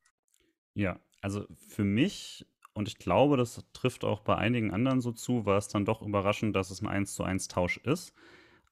Ja, 0.75 0.99
also 1.21 1.45
für 1.55 1.83
mich, 1.83 2.45
und 2.73 2.87
ich 2.87 2.97
glaube, 2.97 3.37
das 3.37 3.63
trifft 3.73 4.03
auch 4.03 4.19
bei 4.21 4.35
einigen 4.35 4.71
anderen 4.71 5.01
so 5.01 5.11
zu, 5.11 5.45
war 5.45 5.57
es 5.57 5.69
dann 5.69 5.85
doch 5.85 6.01
überraschend, 6.01 6.55
dass 6.55 6.69
es 6.69 6.81
ein 6.81 6.87
1 6.87 7.15
zu 7.15 7.23
1 7.23 7.47
Tausch 7.47 7.77
ist. 7.77 8.13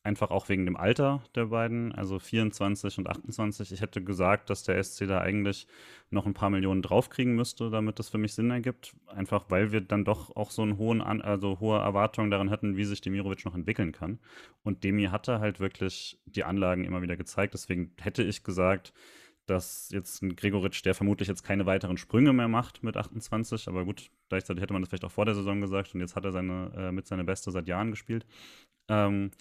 Einfach 0.04 0.32
auch 0.32 0.50
wegen 0.50 0.66
dem 0.66 0.76
Alter 0.76 1.24
der 1.34 1.46
beiden, 1.46 1.94
also 1.94 2.20
24 2.20 2.98
und 2.98 3.08
28. 3.10 3.72
Ich 3.72 3.80
hätte 3.80 4.04
gesagt, 4.04 4.50
dass 4.50 4.64
der 4.64 4.84
SC 4.84 5.08
da 5.08 5.22
eigentlich 5.22 5.66
noch 6.10 6.26
ein 6.26 6.34
paar 6.34 6.50
Millionen 6.50 6.82
draufkriegen 6.82 7.36
müsste, 7.36 7.70
damit 7.70 8.00
das 8.00 8.10
für 8.10 8.18
mich 8.18 8.34
Sinn 8.34 8.52
ergibt. 8.52 8.96
Einfach 9.08 9.46
weil 9.50 9.72
wir 9.72 9.80
dann 9.80 10.04
doch 10.04 10.36
auch 10.36 10.52
so 10.52 10.62
einen 10.62 10.78
hohen, 10.78 11.02
An 11.02 11.22
also 11.22 11.62
hohe 11.62 11.80
Erwartungen 11.80 12.32
daran 12.32 12.50
hatten, 12.50 12.76
wie 12.76 12.84
sich 12.84 13.00
Demirovic 13.00 13.46
noch 13.46 13.56
entwickeln 13.56 13.94
kann. 13.94 14.20
Und 14.64 14.84
Demi 14.84 15.06
hatte 15.06 15.40
halt 15.40 15.62
wirklich 15.62 16.20
die 16.26 16.44
Anlagen 16.44 16.84
immer 16.84 17.02
wieder 17.02 17.16
gezeigt. 17.16 17.54
Deswegen 17.54 17.94
hätte 18.02 18.24
ich 18.24 18.44
gesagt, 18.44 18.94
dass 19.46 19.90
jetzt 19.92 20.22
ein 20.22 20.36
Gregoritsch, 20.36 20.86
der 20.86 20.96
vermutlich 20.96 21.28
jetzt 21.28 21.44
keine 21.44 21.66
weiteren 21.66 21.98
Sprünge 21.98 22.34
mehr 22.34 22.48
macht 22.48 22.84
mit 22.84 22.96
28, 22.96 23.68
aber 23.68 23.86
gut, 23.86 24.10
gleichzeitig 24.30 24.62
hätte 24.62 24.74
man 24.74 24.82
das 24.82 24.90
vielleicht 24.90 25.06
auch 25.06 25.12
vor 25.12 25.26
der 25.26 25.36
Saison 25.36 25.60
gesagt 25.60 25.94
und 25.94 26.02
jetzt 26.02 26.16
hat 26.16 26.26
er 26.26 26.32
seine, 26.32 26.72
äh, 26.76 26.92
mit 26.92 27.08
seiner 27.08 27.24
Beste 27.24 27.52
seit 27.52 27.68
Jahren 27.68 27.92
gespielt. 27.92 28.26
Ähm, 28.90 29.32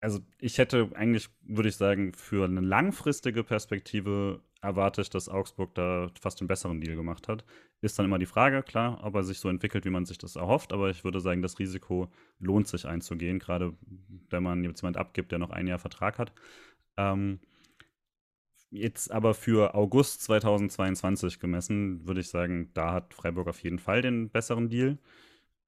also 0.00 0.20
ich 0.38 0.58
hätte 0.58 0.90
eigentlich, 0.94 1.30
würde 1.40 1.70
ich 1.70 1.76
sagen, 1.76 2.12
für 2.12 2.44
eine 2.44 2.60
langfristige 2.60 3.42
Perspektive 3.42 4.42
erwartet, 4.60 5.14
dass 5.14 5.30
Augsburg 5.30 5.74
da 5.74 6.10
fast 6.20 6.40
einen 6.40 6.48
besseren 6.48 6.80
Deal 6.82 6.94
gemacht 6.94 7.26
hat. 7.26 7.44
Ist 7.80 7.98
dann 7.98 8.06
immer 8.06 8.18
die 8.18 8.26
Frage, 8.26 8.62
klar, 8.62 9.00
ob 9.02 9.14
er 9.14 9.22
sich 9.22 9.38
so 9.38 9.48
entwickelt, 9.48 9.86
wie 9.86 9.90
man 9.90 10.04
sich 10.04 10.18
das 10.18 10.36
erhofft, 10.36 10.74
aber 10.74 10.90
ich 10.90 11.04
würde 11.04 11.20
sagen, 11.20 11.40
das 11.40 11.58
Risiko 11.58 12.10
lohnt 12.38 12.68
sich 12.68 12.86
einzugehen, 12.86 13.38
gerade 13.38 13.74
wenn 14.28 14.42
man 14.42 14.62
jetzt 14.64 14.82
jemand 14.82 14.98
abgibt, 14.98 15.32
der 15.32 15.38
noch 15.38 15.50
ein 15.50 15.66
Jahr 15.66 15.78
Vertrag 15.78 16.18
hat. 16.18 16.32
Ähm, 16.98 17.40
Jetzt 18.74 19.12
aber 19.12 19.34
für 19.34 19.76
August 19.76 20.22
2022 20.22 21.38
gemessen, 21.38 22.04
würde 22.08 22.20
ich 22.20 22.28
sagen, 22.28 22.70
da 22.74 22.92
hat 22.92 23.14
Freiburg 23.14 23.46
auf 23.46 23.62
jeden 23.62 23.78
Fall 23.78 24.02
den 24.02 24.30
besseren 24.30 24.68
Deal. 24.68 24.98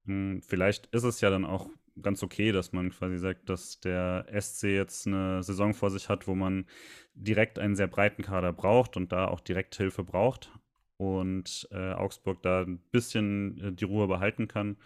Hm, 0.06 0.42
vielleicht 0.42 0.86
ist 0.86 1.04
es 1.04 1.20
ja 1.20 1.30
dann 1.30 1.44
auch 1.44 1.68
ganz 2.02 2.24
okay, 2.24 2.50
dass 2.50 2.72
man 2.72 2.90
quasi 2.90 3.18
sagt, 3.18 3.48
dass 3.48 3.78
der 3.78 4.26
SC 4.36 4.64
jetzt 4.64 5.06
eine 5.06 5.44
Saison 5.44 5.72
vor 5.72 5.92
sich 5.92 6.08
hat, 6.08 6.26
wo 6.26 6.34
man 6.34 6.66
direkt 7.14 7.60
einen 7.60 7.76
sehr 7.76 7.86
breiten 7.86 8.22
Kader 8.22 8.52
braucht 8.52 8.96
und 8.96 9.12
da 9.12 9.28
auch 9.28 9.38
direkt 9.38 9.76
Hilfe 9.76 10.02
braucht 10.02 10.50
und 10.96 11.68
äh, 11.70 11.92
Augsburg 11.92 12.42
da 12.42 12.62
ein 12.62 12.80
bisschen 12.90 13.60
äh, 13.60 13.72
die 13.72 13.84
Ruhe 13.84 14.08
behalten 14.08 14.48
kann 14.48 14.78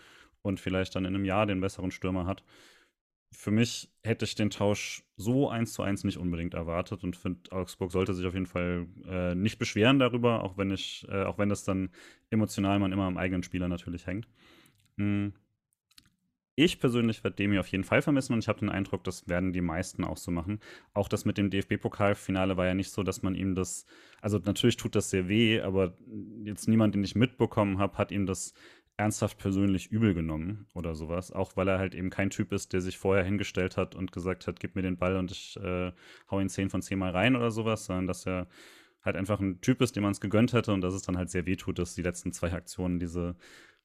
und 0.43 0.61
vielleicht 0.61 0.95
dann 0.95 1.07
in 1.07 1.15
einem 1.15 1.25
Jahr 1.25 1.47
den 1.47 1.63
besseren 1.63 1.91
Stürmer 1.91 2.27
hat 2.27 2.45
für 3.33 3.51
mich 3.51 3.91
hätte 4.03 4.25
ich 4.25 4.35
den 4.35 4.51
Tausch 4.51 5.05
so 5.17 5.49
eins 5.49 5.73
zu 5.73 5.83
eins 5.83 6.05
nicht 6.05 6.19
unbedingt 6.19 6.55
erwartet 6.55 7.05
und 7.05 7.17
finde, 7.17 7.53
Augsburg 7.53 7.93
sollte 7.93 8.15
sich 8.15 8.27
auf 8.27 8.35
jeden 8.35 8.47
Fall 8.47 8.87
äh, 9.07 9.35
nicht 9.35 9.59
beschweren 9.59 9.99
darüber, 9.99 10.43
auch 10.43 10.57
wenn 10.59 10.71
ich, 10.71 11.07
äh, 11.09 11.23
auch 11.23 11.39
wenn 11.39 11.49
das 11.49 11.65
dann 11.65 11.91
emotional 12.31 12.79
man 12.79 12.93
immer 12.93 13.05
am 13.05 13.17
eigenen 13.17 13.43
Spieler 13.43 13.69
natürlich 13.69 14.07
hängt. 14.07 14.27
Mhm. 14.97 15.33
Ich 16.57 16.79
persönlich 16.79 17.25
werde 17.25 17.37
Demi 17.37 17.59
auf 17.59 17.69
jeden 17.69 17.85
Fall 17.85 18.03
vermissen 18.03 18.35
und 18.35 18.41
ich 18.41 18.49
habe 18.49 18.59
den 18.59 18.69
Eindruck, 18.69 19.03
das 19.05 19.29
werden 19.29 19.55
die 19.55 19.63
meisten 19.63 20.05
auch 20.05 20.19
so 20.19 20.31
machen. 20.31 20.61
Auch 20.93 21.09
das 21.09 21.25
mit 21.25 21.39
dem 21.39 21.49
DFB-Pokalfinale 21.49 22.59
war 22.59 22.67
ja 22.67 22.75
nicht 22.75 22.91
so, 22.91 23.03
dass 23.03 23.23
man 23.23 23.35
ihm 23.35 23.55
das, 23.55 23.87
also 24.21 24.39
natürlich 24.39 24.77
tut 24.77 24.95
das 24.95 25.09
sehr 25.09 25.29
weh, 25.29 25.61
aber 25.61 25.97
jetzt 26.45 26.69
niemand, 26.69 26.95
den 26.95 27.05
ich 27.05 27.15
mitbekommen 27.15 27.79
habe, 27.79 27.97
hat 27.97 28.13
ihm 28.13 28.27
das 28.27 28.53
ernsthaft 29.01 29.39
persönlich 29.39 29.91
übel 29.91 30.13
genommen 30.13 30.67
oder 30.75 30.95
sowas. 30.95 31.33
Auch 31.33 31.57
weil 31.57 31.69
er 31.69 31.79
halt 31.79 31.95
eben 31.95 32.11
kein 32.11 32.29
Typ 32.29 32.53
ist, 32.53 32.75
der 32.75 32.83
sich 32.83 32.99
vorher 32.99 33.25
hingestellt 33.25 33.79
hat 33.79 33.95
und 33.95 34.13
gesagt 34.13 34.47
hat, 34.47 34.61
gib 34.61 34.77
mir 34.77 34.83
den 34.83 34.99
Ball 34.99 35.17
und 35.17 35.31
ich 35.31 35.57
äh, 35.57 35.93
hau 36.31 36.39
ihn 36.39 36.51
10 36.51 36.69
von 36.69 36.83
10 36.83 36.99
Mal 36.99 37.11
rein 37.11 37.35
oder 37.35 37.51
sowas, 37.51 37.87
sondern 37.87 38.07
dass 38.07 38.27
er 38.27 38.47
halt 39.03 39.17
einfach 39.17 39.41
ein 39.41 39.63
Typ 39.63 39.81
ist, 39.81 39.97
dem 39.97 40.03
man 40.03 40.13
es 40.13 40.21
gegönnt 40.21 40.53
hätte 40.53 40.75
und 40.75 40.83
dass 40.83 40.93
es 40.93 41.03
dann 41.03 41.17
halt 41.17 41.31
sehr 41.31 41.47
weh 41.47 41.57
tut, 41.57 41.79
dass 41.79 41.95
die 41.95 42.03
letzten 42.03 42.33
zwei 42.33 42.53
Aktionen 42.53 42.99
diese 42.99 43.37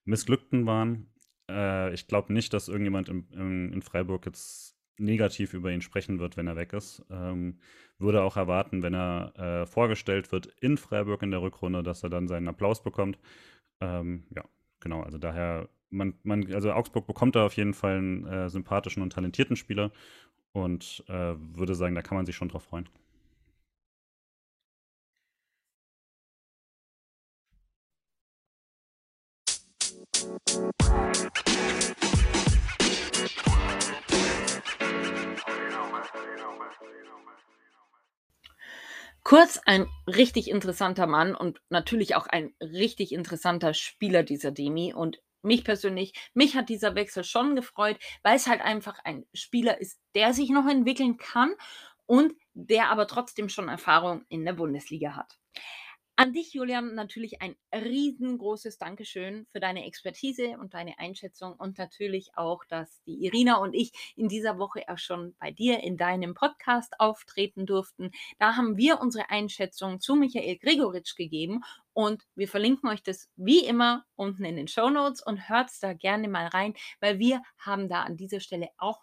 missglückten 0.04 0.65
waren. 0.65 1.08
Äh, 1.49 1.93
ich 1.93 2.08
glaube 2.08 2.34
nicht, 2.34 2.54
dass 2.54 2.67
irgendjemand 2.67 3.08
in, 3.08 3.30
in, 3.32 3.73
in, 3.73 3.82
Freiburg 3.82 4.25
jetzt 4.25 4.75
negativ 4.97 5.54
über 5.54 5.71
ihn 5.71 5.82
sprechen 5.82 6.19
wird, 6.19 6.36
wenn 6.36 6.47
er 6.47 6.58
weg 6.58 6.73
ist. 6.73 7.06
Ähm, 7.10 7.60
würde 7.99 8.21
auch 8.21 8.36
erwarten, 8.36 8.84
wenn 8.84 8.93
er 8.93 9.34
äh, 9.38 9.65
vorgestellt 9.65 10.34
wird 10.34 10.47
in 10.60 10.78
Freiburg 10.78 11.21
in 11.23 11.32
der 11.32 11.41
Rückrunde, 11.41 11.84
dass 11.84 12.04
er 12.04 12.10
dann 12.10 12.28
seinen 12.28 12.49
Applaus 12.49 12.84
bekommt. 12.84 13.17
Ähm, 13.80 14.25
ja, 14.36 14.43
genau, 14.86 15.02
also 15.02 15.17
daher, 15.17 15.67
man, 15.89 16.13
man, 16.24 16.54
also 16.54 16.71
Augsburg 16.71 17.08
bekommt 17.08 17.36
da 17.36 17.45
auf 17.45 17.58
jeden 17.58 17.74
Fall 17.74 17.98
einen 17.98 18.26
äh, 18.28 18.50
sympathischen 18.50 19.02
und 19.04 19.12
talentierten 19.12 19.56
Spieler 19.56 19.91
und 20.54 21.04
äh, 21.08 21.34
würde 21.38 21.76
sagen, 21.76 21.95
da 21.95 22.02
kann 22.04 22.17
man 22.17 22.26
sich 22.26 22.36
schon 22.36 22.50
drauf 22.50 22.63
freuen. 22.63 22.88
Kurz 39.25 39.59
ein 39.65 39.88
richtig 40.05 40.51
interessanter 40.51 41.07
Mann 41.07 41.33
und 41.33 41.59
natürlich 41.69 42.13
auch 42.13 42.27
ein 42.27 42.53
richtig 42.61 43.11
interessanter 43.11 43.73
Spieler 43.73 44.21
dieser 44.21 44.51
Demi. 44.51 44.93
Und 44.93 45.19
mich 45.41 45.63
persönlich, 45.63 46.13
mich 46.35 46.55
hat 46.55 46.69
dieser 46.69 46.93
Wechsel 46.93 47.23
schon 47.23 47.55
gefreut, 47.55 47.97
weil 48.21 48.35
es 48.35 48.45
halt 48.45 48.61
einfach 48.61 48.99
ein 49.03 49.25
Spieler 49.33 49.81
ist, 49.81 49.99
der 50.13 50.35
sich 50.35 50.51
noch 50.51 50.67
entwickeln 50.69 51.17
kann 51.17 51.55
und 52.05 52.33
der 52.53 52.91
aber 52.91 53.07
trotzdem 53.07 53.49
schon 53.49 53.67
Erfahrung 53.67 54.23
in 54.29 54.45
der 54.45 54.53
Bundesliga 54.53 55.15
hat. 55.15 55.39
An 56.17 56.32
dich, 56.32 56.54
Julian, 56.54 56.95
natürlich 56.95 57.41
ein 57.41 57.58
riesengroßes 57.73 58.78
Dankeschön 58.78 59.47
für 59.51 59.60
deine 59.60 59.86
Expertise 59.86 60.58
und 60.58 60.73
deine 60.73 60.97
Einschätzung 60.97 61.56
und 61.58 61.78
natürlich 61.78 62.32
auch, 62.38 62.63
dass 62.63 63.04
die 63.04 63.25
Irina 63.25 63.58
und 63.58 63.73
ich 63.73 64.13
in 64.15 64.30
dieser 64.30 64.58
Woche 64.58 64.84
auch 64.88 64.97
schon 64.97 65.36
bei 65.39 65.51
dir 65.51 65.84
in 65.84 65.97
deinem 65.97 66.34
Podcast 66.34 66.93
auftreten 67.01 67.65
durften. 67.65 68.12
Da 68.39 68.56
haben 68.56 68.78
wir 68.78 69.01
unsere 69.01 69.30
Einschätzung 69.30 69.99
zu 69.99 70.15
Michael 70.15 70.58
Gregoritsch 70.58 71.17
gegeben 71.17 71.65
und 71.91 72.23
wir 72.34 72.47
verlinken 72.47 72.89
euch 72.89 73.04
das 73.04 73.30
wie 73.36 73.65
immer 73.65 74.06
unten 74.15 74.45
in 74.45 74.56
den 74.56 74.69
Show 74.69 74.89
Notes 74.89 75.21
und 75.21 75.49
hört 75.49 75.69
da 75.82 75.91
gerne 75.91 76.30
mal 76.30 76.47
rein, 76.47 76.75
weil 77.01 77.19
wir 77.19 77.41
haben 77.58 77.89
da 77.89 78.04
an 78.04 78.15
dieser 78.15 78.39
Stelle 78.39 78.69
auch 78.78 79.01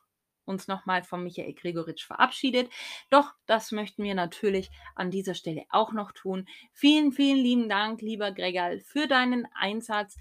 uns 0.52 0.68
nochmal 0.68 1.02
von 1.02 1.22
Michael 1.22 1.54
Gregoritsch 1.54 2.04
verabschiedet. 2.06 2.70
Doch 3.10 3.32
das 3.46 3.72
möchten 3.72 4.04
wir 4.04 4.14
natürlich 4.14 4.70
an 4.94 5.10
dieser 5.10 5.34
Stelle 5.34 5.64
auch 5.70 5.92
noch 5.92 6.12
tun. 6.12 6.46
Vielen, 6.72 7.12
vielen 7.12 7.38
lieben 7.38 7.68
Dank, 7.68 8.00
lieber 8.00 8.30
Gregal, 8.32 8.80
für 8.80 9.06
deinen 9.08 9.46
Einsatz. 9.54 10.16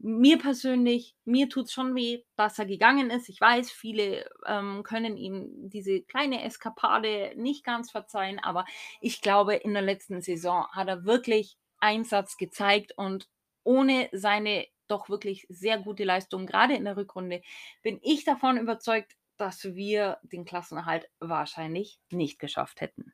Mir 0.00 0.38
persönlich, 0.38 1.16
mir 1.24 1.48
tut 1.48 1.66
es 1.66 1.72
schon 1.72 1.96
weh, 1.96 2.22
dass 2.36 2.58
er 2.58 2.66
gegangen 2.66 3.10
ist. 3.10 3.28
Ich 3.28 3.40
weiß, 3.40 3.70
viele 3.72 4.30
ähm, 4.46 4.84
können 4.84 5.16
ihm 5.16 5.50
diese 5.70 6.02
kleine 6.02 6.44
Eskapade 6.44 7.32
nicht 7.36 7.64
ganz 7.64 7.90
verzeihen, 7.90 8.38
aber 8.38 8.64
ich 9.00 9.22
glaube, 9.22 9.56
in 9.56 9.72
der 9.72 9.82
letzten 9.82 10.20
Saison 10.20 10.68
hat 10.70 10.86
er 10.86 11.04
wirklich 11.04 11.56
Einsatz 11.80 12.36
gezeigt 12.36 12.92
und 12.96 13.28
ohne 13.64 14.08
seine 14.12 14.66
doch 14.88 15.08
wirklich 15.08 15.46
sehr 15.48 15.78
gute 15.78 16.04
Leistung, 16.04 16.46
gerade 16.46 16.74
in 16.74 16.84
der 16.84 16.96
Rückrunde, 16.96 17.42
bin 17.82 18.00
ich 18.02 18.24
davon 18.24 18.56
überzeugt, 18.56 19.16
dass 19.38 19.64
wir 19.64 20.18
den 20.22 20.44
Klassenerhalt 20.44 21.08
wahrscheinlich 21.20 22.00
nicht 22.10 22.38
geschafft 22.38 22.80
hätten. 22.80 23.12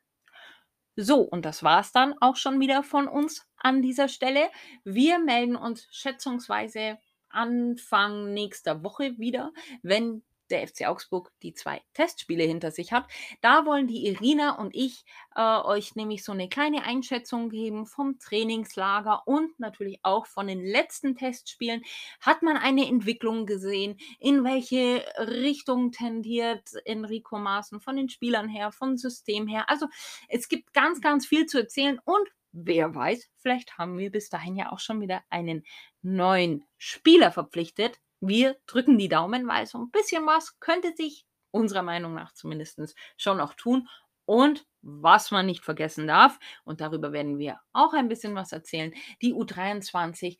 So, 0.97 1.21
und 1.21 1.45
das 1.45 1.61
war 1.63 1.81
es 1.81 1.91
dann 1.91 2.15
auch 2.21 2.37
schon 2.37 2.59
wieder 2.59 2.81
von 2.83 3.07
uns 3.07 3.45
an 3.57 3.81
dieser 3.81 4.07
Stelle. 4.07 4.49
Wir 4.85 5.19
melden 5.19 5.55
uns 5.55 5.87
schätzungsweise 5.91 6.97
Anfang 7.29 8.33
nächster 8.33 8.83
Woche 8.83 9.17
wieder, 9.17 9.51
wenn 9.83 10.23
der 10.49 10.67
FC 10.67 10.85
Augsburg 10.85 11.31
die 11.41 11.53
zwei 11.53 11.81
Testspiele 11.93 12.43
hinter 12.43 12.71
sich 12.71 12.91
hat. 12.91 13.05
Da 13.41 13.65
wollen 13.65 13.87
die 13.87 14.07
Irina 14.07 14.57
und 14.57 14.75
ich 14.75 15.03
äh, 15.35 15.41
euch 15.41 15.95
nämlich 15.95 16.23
so 16.23 16.31
eine 16.31 16.49
kleine 16.49 16.83
Einschätzung 16.83 17.49
geben 17.49 17.85
vom 17.85 18.19
Trainingslager 18.19 19.23
und 19.25 19.59
natürlich 19.59 19.99
auch 20.03 20.25
von 20.25 20.47
den 20.47 20.65
letzten 20.65 21.15
Testspielen. 21.15 21.83
Hat 22.21 22.41
man 22.41 22.57
eine 22.57 22.87
Entwicklung 22.87 23.45
gesehen? 23.45 23.97
In 24.19 24.43
welche 24.43 25.05
Richtung 25.17 25.91
tendiert 25.91 26.69
Enrico 26.85 27.37
Maaßen 27.37 27.79
von 27.79 27.95
den 27.95 28.09
Spielern 28.09 28.49
her, 28.49 28.71
vom 28.71 28.97
System 28.97 29.47
her? 29.47 29.69
Also 29.69 29.87
es 30.27 30.47
gibt 30.47 30.73
ganz, 30.73 31.01
ganz 31.01 31.25
viel 31.25 31.45
zu 31.45 31.59
erzählen 31.59 31.99
und 32.05 32.29
wer 32.55 32.95
weiß, 32.95 33.29
vielleicht 33.37 33.77
haben 33.77 33.97
wir 33.97 34.11
bis 34.11 34.29
dahin 34.29 34.55
ja 34.55 34.71
auch 34.71 34.79
schon 34.79 35.01
wieder 35.01 35.23
einen 35.29 35.65
neuen 36.01 36.63
Spieler 36.77 37.31
verpflichtet, 37.31 37.99
wir 38.19 38.57
drücken 38.67 38.97
die 38.97 39.09
Daumen, 39.09 39.47
weil 39.47 39.65
so 39.65 39.77
ein 39.77 39.91
bisschen 39.91 40.25
was 40.25 40.59
könnte 40.59 40.93
sich 40.95 41.25
unserer 41.51 41.83
Meinung 41.83 42.13
nach 42.13 42.33
zumindest 42.33 42.95
schon 43.17 43.37
noch 43.37 43.53
tun. 43.53 43.87
Und 44.25 44.65
was 44.81 45.31
man 45.31 45.45
nicht 45.45 45.63
vergessen 45.63 46.07
darf, 46.07 46.39
und 46.63 46.81
darüber 46.81 47.11
werden 47.11 47.37
wir 47.37 47.59
auch 47.73 47.93
ein 47.93 48.07
bisschen 48.07 48.35
was 48.35 48.51
erzählen, 48.51 48.93
die 49.21 49.33
U23, 49.33 50.37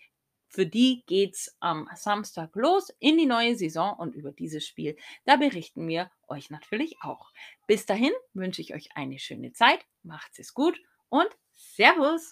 für 0.48 0.66
die 0.66 1.04
geht 1.06 1.36
es 1.36 1.56
am 1.60 1.90
Samstag 1.96 2.56
los 2.56 2.90
in 3.00 3.18
die 3.18 3.26
neue 3.26 3.56
Saison 3.56 3.94
und 3.98 4.16
über 4.16 4.32
dieses 4.32 4.66
Spiel, 4.66 4.96
da 5.26 5.36
berichten 5.36 5.88
wir 5.88 6.10
euch 6.28 6.50
natürlich 6.50 6.98
auch. 7.02 7.32
Bis 7.68 7.86
dahin 7.86 8.14
wünsche 8.34 8.62
ich 8.62 8.74
euch 8.74 8.90
eine 8.96 9.20
schöne 9.20 9.52
Zeit, 9.52 9.86
macht 10.04 10.40
es 10.40 10.54
gut 10.54 10.80
und 11.10 11.30
Servus! 11.56 12.30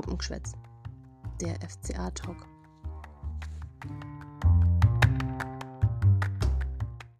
Puppengeschwätz. 0.00 0.52
Der 1.40 1.56
FCA-Talk. 1.68 2.46